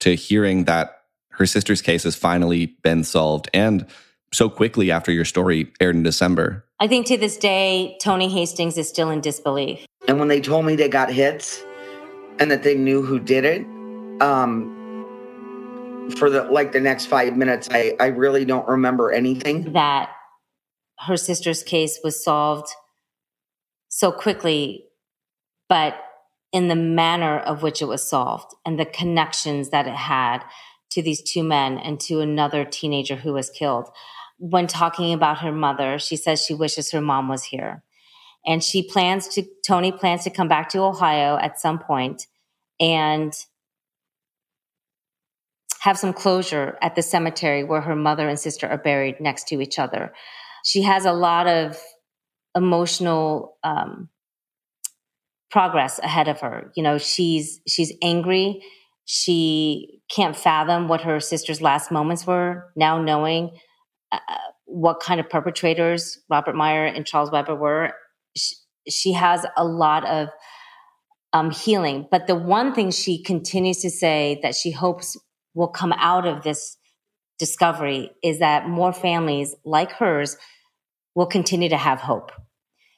to 0.01 0.15
hearing 0.15 0.65
that 0.65 1.03
her 1.31 1.47
sister's 1.47 1.83
case 1.83 2.03
has 2.03 2.17
finally 2.17 2.67
been 2.83 3.05
solved 3.05 3.49
and 3.55 3.87
so 4.33 4.49
quickly 4.49 4.91
after 4.91 5.13
your 5.13 5.25
story 5.25 5.73
aired 5.81 5.95
in 5.95 6.03
December? 6.03 6.65
I 6.81 6.89
think 6.89 7.07
to 7.07 7.17
this 7.17 7.37
day, 7.37 7.97
Tony 8.01 8.29
Hastings 8.29 8.77
is 8.77 8.89
still 8.89 9.11
in 9.11 9.21
disbelief. 9.21 9.87
And 10.09 10.19
when 10.19 10.29
they 10.29 10.41
told 10.41 10.67
me 10.67 10.77
they 10.77 10.89
got 10.89 11.11
hits 11.11 11.65
and 12.39 12.51
that 12.51 12.63
they 12.63 12.75
knew 12.75 13.03
who 13.03 13.19
did 13.19 13.45
it, 13.45 13.63
um, 14.21 14.73
for 16.17 16.31
the 16.31 16.45
like 16.45 16.73
the 16.73 16.81
next 16.81 17.07
five 17.07 17.37
minutes, 17.37 17.69
I, 17.71 17.97
I 17.99 18.07
really 18.07 18.45
don't 18.45 18.67
remember 18.69 19.11
anything. 19.11 19.73
That 19.73 20.11
her 21.01 21.17
sister's 21.17 21.63
case 21.63 22.01
was 22.03 22.23
solved 22.23 22.69
so 23.89 24.11
quickly, 24.11 24.85
but 25.69 25.97
in 26.53 26.69
the 26.69 26.77
manner 26.77 27.39
of 27.39 27.63
which 27.63 27.83
it 27.83 27.87
was 27.87 28.09
solved 28.09 28.55
and 28.65 28.79
the 28.79 28.87
connections 28.87 29.71
that 29.71 29.87
it 29.87 29.95
had 29.95 30.45
to 30.91 31.03
these 31.03 31.23
two 31.23 31.43
men 31.43 31.79
and 31.79 32.01
to 32.01 32.21
another 32.21 32.65
teenager 32.65 33.17
who 33.17 33.33
was 33.33 33.51
killed. 33.51 33.89
When 34.39 34.67
talking 34.67 35.13
about 35.13 35.39
her 35.39 35.53
mother, 35.53 35.99
she 35.99 36.17
says 36.17 36.43
she 36.43 36.55
wishes 36.55 36.91
her 36.93 37.01
mom 37.01 37.29
was 37.29 37.45
here. 37.45 37.83
And 38.47 38.63
she 38.63 38.83
plans 38.89 39.29
to, 39.29 39.45
Tony 39.67 39.91
plans 39.91 40.25
to 40.25 40.31
come 40.31 40.49
back 40.49 40.69
to 40.71 40.79
Ohio 40.79 41.37
at 41.37 41.59
some 41.59 41.79
point 41.79 42.27
and 42.79 43.33
have 45.81 45.99
some 45.99 46.13
closure 46.13 46.79
at 46.81 46.95
the 46.95 47.03
cemetery 47.03 47.65
where 47.65 47.81
her 47.81 47.97
mother 47.97 48.29
and 48.29 48.39
sister 48.39 48.69
are 48.69 48.79
buried 48.79 49.21
next 49.21 49.49
to 49.49 49.61
each 49.61 49.79
other. 49.79 50.13
She 50.67 50.83
has 50.83 51.05
a 51.05 51.13
lot 51.13 51.47
of 51.47 51.81
emotional 52.57 53.57
um, 53.63 54.09
progress 55.49 56.01
ahead 56.01 56.27
of 56.27 56.41
her. 56.41 56.73
You 56.75 56.83
know, 56.83 56.99
she's 56.99 57.61
she's 57.69 57.93
angry. 58.03 58.61
She 59.05 60.01
can't 60.11 60.35
fathom 60.35 60.89
what 60.89 61.03
her 61.03 61.21
sister's 61.21 61.63
last 61.63 61.93
moments 61.93 62.27
were. 62.27 62.73
Now 62.75 63.01
knowing 63.01 63.57
uh, 64.11 64.19
what 64.65 64.99
kind 64.99 65.21
of 65.21 65.31
perpetrators 65.31 66.19
Robert 66.29 66.57
Meyer 66.57 66.85
and 66.85 67.07
Charles 67.07 67.31
Weber 67.31 67.55
were, 67.55 67.93
she, 68.37 68.57
she 68.89 69.13
has 69.13 69.47
a 69.57 69.65
lot 69.65 70.05
of 70.05 70.31
um, 71.33 71.53
healing. 71.53 72.09
But 72.11 72.27
the 72.27 72.35
one 72.35 72.75
thing 72.75 72.91
she 72.91 73.23
continues 73.23 73.83
to 73.83 73.91
say 73.91 74.41
that 74.43 74.57
she 74.57 74.73
hopes 74.73 75.17
will 75.55 75.69
come 75.69 75.93
out 75.93 76.27
of 76.27 76.43
this 76.43 76.77
discovery 77.39 78.11
is 78.25 78.41
that 78.41 78.69
more 78.69 78.93
families 78.93 79.55
like 79.65 79.93
hers 79.93 80.37
will 81.17 81.27
continue 81.27 81.71
to 81.71 81.77
have 81.77 81.99
hope. 81.99 82.31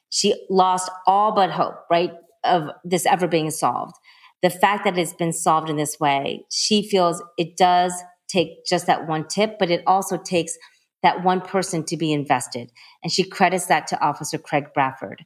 She 0.09 0.35
lost 0.49 0.91
all 1.07 1.31
but 1.31 1.49
hope, 1.49 1.75
right, 1.89 2.11
of 2.43 2.69
this 2.83 3.07
ever 3.07 3.27
being 3.27 3.49
solved. 3.49 3.95
The 4.43 4.49
fact 4.49 4.83
that 4.83 4.97
it's 4.97 5.13
been 5.13 5.33
solved 5.33 5.69
in 5.69 5.77
this 5.77 5.99
way, 5.99 6.45
she 6.51 6.87
feels 6.87 7.23
it 7.37 7.57
does 7.57 7.93
take 8.27 8.65
just 8.65 8.85
that 8.87 9.07
one 9.07 9.27
tip, 9.27 9.57
but 9.57 9.71
it 9.71 9.81
also 9.87 10.17
takes 10.17 10.57
that 11.01 11.23
one 11.23 11.41
person 11.41 11.83
to 11.85 11.97
be 11.97 12.11
invested. 12.11 12.71
And 13.03 13.11
she 13.11 13.23
credits 13.23 13.67
that 13.67 13.87
to 13.87 14.01
Officer 14.01 14.37
Craig 14.37 14.67
Bradford. 14.73 15.25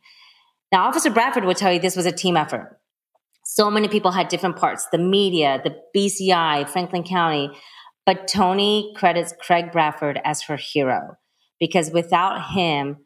Now, 0.72 0.86
Officer 0.86 1.10
Bradford 1.10 1.46
would 1.46 1.58
tell 1.58 1.74
you 1.74 1.80
this 1.80 1.96
was 1.96 2.06
a 2.06 2.12
team 2.12 2.38
effort. 2.38 2.80
So 3.44 3.70
many 3.70 3.88
people 3.88 4.12
had 4.12 4.28
different 4.30 4.56
parts 4.56 4.88
the 4.92 4.98
media, 4.98 5.62
the 5.64 5.76
BCI, 5.96 6.70
Franklin 6.70 7.04
County. 7.04 7.50
But 8.06 8.28
Tony 8.28 8.94
credits 8.96 9.34
Craig 9.40 9.72
Bradford 9.72 10.20
as 10.24 10.44
her 10.44 10.58
hero 10.58 11.18
because 11.64 11.92
without 11.92 12.50
him, 12.50 12.98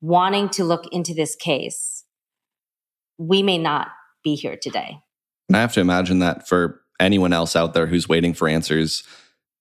wanting 0.00 0.48
to 0.48 0.62
look 0.62 0.84
into 0.92 1.12
this 1.12 1.34
case, 1.34 2.04
we 3.18 3.42
may 3.42 3.58
not 3.58 3.88
be 4.22 4.36
here 4.36 4.56
today. 4.56 5.00
I 5.52 5.58
have 5.58 5.72
to 5.72 5.80
imagine 5.80 6.20
that 6.20 6.46
for 6.46 6.80
anyone 7.00 7.32
else 7.32 7.56
out 7.56 7.74
there 7.74 7.88
who's 7.88 8.08
waiting 8.08 8.34
for 8.34 8.46
answers 8.46 9.02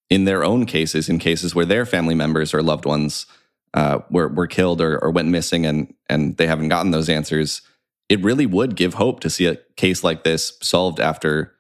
in 0.08 0.26
their 0.26 0.44
own 0.44 0.68
cases, 0.68 1.10
in 1.10 1.18
cases 1.18 1.56
where 1.56 1.66
their 1.66 1.84
family 1.84 2.14
members 2.14 2.54
or 2.54 2.62
loved 2.62 2.86
ones 2.86 3.26
uh, 3.74 4.02
were, 4.12 4.28
were 4.28 4.46
killed 4.46 4.82
or, 4.82 5.04
or 5.04 5.10
went 5.10 5.30
missing 5.30 5.66
and, 5.66 5.92
and 6.08 6.38
they 6.38 6.46
haven't 6.46 6.70
gotten 6.70 6.92
those 6.92 7.10
answers, 7.10 7.64
it 8.08 8.22
really 8.22 8.46
would 8.46 8.76
give 8.76 8.94
hope 8.94 9.20
to 9.22 9.32
see 9.32 9.48
a 9.48 9.58
case 9.78 10.04
like 10.04 10.24
this 10.24 10.56
solved 10.62 11.00
after 11.00 11.56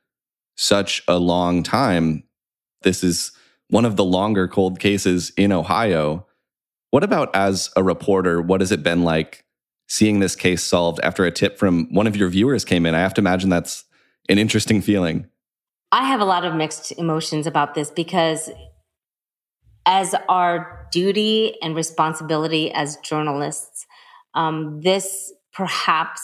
such 0.57 1.01
a 1.07 1.17
long 1.17 1.63
time. 1.63 2.23
This 2.83 3.03
is 3.03 3.31
one 3.71 3.83
of 3.85 3.95
the 3.95 4.05
longer 4.05 4.47
cold 4.47 4.79
cases 4.79 5.31
in 5.35 5.51
Ohio. 5.51 6.27
What 6.95 7.03
about 7.03 7.35
as 7.35 7.71
a 7.75 7.83
reporter? 7.83 8.41
What 8.41 8.61
has 8.61 8.71
it 8.71 8.81
been 8.81 9.03
like 9.03 9.43
seeing 9.89 10.21
this 10.21 10.33
case 10.33 10.63
solved 10.63 11.01
after 11.03 11.25
a 11.25 11.31
tip 11.31 11.57
from 11.57 11.93
one 11.93 12.07
of 12.07 12.15
your 12.15 12.29
viewers 12.29 12.63
came 12.63 12.85
in? 12.85 12.95
I 12.95 12.99
have 12.99 13.13
to 13.15 13.21
imagine 13.21 13.49
that's 13.49 13.83
an 14.29 14.39
interesting 14.39 14.81
feeling. 14.81 15.27
I 15.91 16.05
have 16.05 16.21
a 16.21 16.23
lot 16.23 16.45
of 16.45 16.55
mixed 16.55 16.93
emotions 16.93 17.47
about 17.47 17.73
this 17.73 17.91
because, 17.91 18.49
as 19.85 20.15
our 20.29 20.87
duty 20.89 21.55
and 21.61 21.75
responsibility 21.75 22.71
as 22.71 22.95
journalists, 23.03 23.85
um, 24.33 24.79
this 24.79 25.33
perhaps 25.51 26.21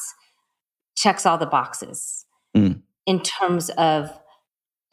checks 0.95 1.25
all 1.25 1.37
the 1.37 1.45
boxes 1.45 2.25
mm. 2.55 2.81
in 3.05 3.19
terms 3.19 3.71
of 3.71 4.09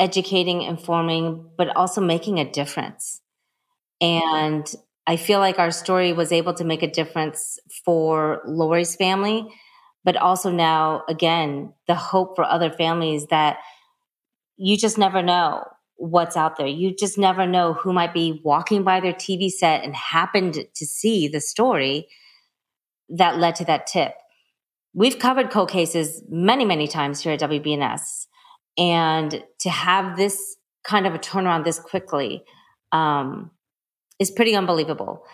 educating, 0.01 0.63
informing, 0.63 1.49
but 1.57 1.69
also 1.77 2.01
making 2.01 2.41
a 2.41 2.51
difference. 2.51 3.21
And 4.01 4.75
I 5.09 5.17
feel 5.17 5.39
like 5.39 5.59
our 5.59 5.71
story 5.71 6.13
was 6.13 6.33
able 6.33 6.53
to 6.53 6.65
make 6.65 6.83
a 6.83 6.91
difference 6.91 7.59
for 7.83 8.43
Lori's 8.47 8.95
family, 8.95 9.49
but 10.05 10.17
also 10.17 10.51
now, 10.51 11.03
again, 11.09 11.73
the 11.87 11.95
hope 11.95 12.37
for 12.37 12.45
other 12.45 12.71
families 12.71 13.27
that 13.29 13.57
you 14.59 14.77
just 14.77 14.99
never 14.99 15.23
know 15.23 15.65
what's 15.97 16.37
out 16.37 16.59
there. 16.59 16.67
You 16.67 16.95
just 16.95 17.17
never 17.17 17.47
know 17.47 17.73
who 17.73 17.95
might 17.95 18.13
be 18.13 18.43
walking 18.45 18.83
by 18.83 19.01
their 19.01 19.15
TV 19.15 19.49
set 19.49 19.83
and 19.83 19.97
happened 19.97 20.59
to 20.75 20.87
see 20.87 21.27
the 21.27 21.41
story 21.41 22.07
that 23.09 23.39
led 23.39 23.55
to 23.57 23.65
that 23.65 23.87
tip. 23.87 24.13
we've 24.93 25.19
covered 25.19 25.51
cold 25.51 25.71
cases 25.71 26.23
many, 26.29 26.67
many 26.67 26.87
times 26.87 27.23
here 27.23 27.33
at 27.33 27.41
WBNS. 27.41 28.27
And 28.77 29.43
to 29.61 29.71
have 29.71 30.19
this 30.19 30.57
kind 30.85 31.07
of 31.07 31.15
a 31.15 31.19
turnaround 31.19 31.65
this 31.65 31.79
quickly 31.79 32.45
um, 32.93 33.51
is 34.19 34.31
pretty 34.31 34.55
unbelievable. 34.55 35.25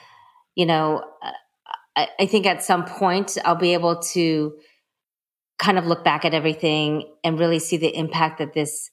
You 0.55 0.67
know, 0.67 1.05
I, 1.97 2.09
I 2.19 2.27
think 2.27 2.47
at 2.47 2.63
some 2.63 2.85
point 2.85 3.39
I'll 3.45 3.55
be 3.55 3.75
able 3.75 4.01
to 4.13 4.55
kind 5.59 5.79
of 5.79 5.87
look 5.87 6.05
back 6.05 6.25
at 6.25 6.35
everything 6.35 7.15
and 7.23 7.39
really 7.39 7.59
see 7.59 7.77
the 7.77 7.95
impact 7.97 8.39
that 8.39 8.55
this 8.55 8.91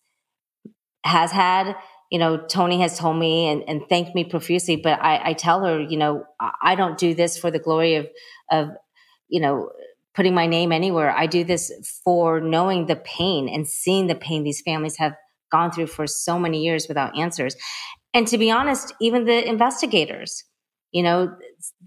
has 1.04 1.32
had. 1.32 1.76
You 2.12 2.20
know, 2.20 2.38
Tony 2.38 2.82
has 2.82 3.00
told 3.00 3.18
me 3.18 3.48
and, 3.48 3.64
and 3.68 3.82
thanked 3.88 4.14
me 4.14 4.24
profusely, 4.24 4.76
but 4.76 5.02
I, 5.02 5.30
I 5.30 5.34
tell 5.34 5.66
her, 5.66 5.80
you 5.80 5.98
know, 5.98 6.26
I 6.62 6.76
don't 6.76 6.98
do 6.98 7.14
this 7.14 7.38
for 7.38 7.50
the 7.50 7.60
glory 7.60 7.96
of, 7.96 8.08
of, 8.52 8.70
you 9.30 9.40
know, 9.40 9.72
putting 10.14 10.36
my 10.36 10.46
name 10.46 10.72
anywhere. 10.72 11.10
I 11.10 11.26
do 11.26 11.44
this 11.44 11.72
for 12.04 12.42
knowing 12.42 12.86
the 12.86 12.98
pain 12.98 13.48
and 13.48 13.68
seeing 13.68 14.08
the 14.08 14.16
pain 14.16 14.44
these 14.44 14.62
families 14.62 14.98
have 14.98 15.16
gone 15.52 15.72
through 15.72 15.88
for 15.88 16.06
so 16.06 16.38
many 16.38 16.62
years 16.64 16.88
without 16.88 17.18
answers. 17.18 17.56
And 18.14 18.28
to 18.28 18.38
be 18.38 18.52
honest, 18.52 18.94
even 19.00 19.26
the 19.26 19.48
investigators, 19.48 20.44
you 20.92 21.04
know, 21.04 21.36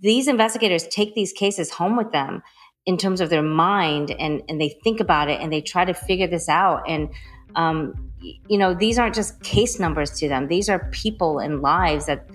these 0.01 0.29
investigators 0.29 0.87
take 0.89 1.15
these 1.15 1.33
cases 1.33 1.71
home 1.71 1.97
with 1.97 2.13
them 2.13 2.43
in 2.87 2.97
terms 2.97 3.21
of 3.21 3.31
their 3.31 3.43
mind 3.43 4.11
and, 4.19 4.43
and 4.49 4.61
they 4.61 4.79
think 4.83 5.01
about 5.01 5.29
it 5.29 5.41
and 5.41 5.53
they 5.53 5.61
try 5.61 5.85
to 5.85 5.95
figure 5.95 6.27
this 6.27 6.49
out. 6.49 6.83
And, 6.89 7.11
um, 7.57 8.11
you 8.49 8.59
know, 8.59 8.75
these 8.75 8.99
aren't 8.99 9.15
just 9.15 9.43
case 9.43 9.79
numbers 9.79 10.11
to 10.19 10.29
them, 10.29 10.49
these 10.49 10.69
are 10.69 10.89
people 10.93 11.39
and 11.39 11.61
lives 11.61 12.07
that 12.07 12.27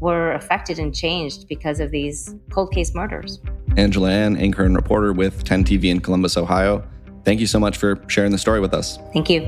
were 0.00 0.32
affected 0.32 0.78
and 0.78 0.94
changed 0.94 1.48
because 1.48 1.80
of 1.80 1.90
these 1.90 2.34
cold 2.50 2.72
case 2.72 2.94
murders. 2.94 3.40
Angela 3.76 4.10
An, 4.10 4.36
anchor 4.36 4.64
and 4.64 4.76
reporter 4.76 5.12
with 5.12 5.44
10 5.44 5.64
TV 5.64 5.90
in 5.90 6.00
Columbus, 6.00 6.36
Ohio. 6.36 6.86
Thank 7.24 7.40
you 7.40 7.46
so 7.46 7.58
much 7.58 7.76
for 7.76 8.00
sharing 8.08 8.32
the 8.32 8.38
story 8.38 8.60
with 8.60 8.74
us. 8.74 8.98
Thank 9.12 9.30
you. 9.30 9.40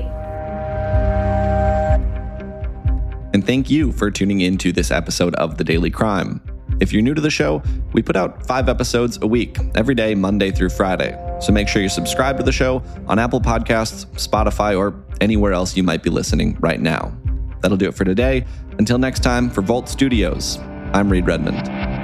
And 3.33 3.45
thank 3.45 3.69
you 3.69 3.91
for 3.91 4.09
tuning 4.09 4.41
in 4.41 4.57
to 4.59 4.71
this 4.71 4.91
episode 4.91 5.35
of 5.35 5.57
The 5.57 5.63
Daily 5.63 5.89
Crime. 5.89 6.41
If 6.79 6.93
you're 6.93 7.01
new 7.01 7.13
to 7.13 7.21
the 7.21 7.29
show, 7.29 7.61
we 7.93 8.01
put 8.01 8.15
out 8.15 8.45
five 8.45 8.69
episodes 8.69 9.17
a 9.21 9.27
week, 9.27 9.57
every 9.75 9.95
day, 9.95 10.15
Monday 10.15 10.51
through 10.51 10.69
Friday. 10.69 11.17
So 11.41 11.51
make 11.51 11.67
sure 11.67 11.81
you 11.81 11.89
subscribe 11.89 12.37
to 12.37 12.43
the 12.43 12.51
show 12.51 12.83
on 13.07 13.19
Apple 13.19 13.41
Podcasts, 13.41 14.05
Spotify, 14.15 14.77
or 14.77 14.95
anywhere 15.19 15.53
else 15.53 15.75
you 15.75 15.83
might 15.83 16.03
be 16.03 16.09
listening 16.09 16.57
right 16.59 16.79
now. 16.79 17.15
That'll 17.61 17.77
do 17.77 17.87
it 17.87 17.95
for 17.95 18.05
today. 18.05 18.45
Until 18.77 18.99
next 18.99 19.23
time, 19.23 19.49
for 19.49 19.61
Vault 19.61 19.89
Studios, 19.89 20.59
I'm 20.93 21.09
Reed 21.09 21.25
Redmond. 21.25 21.96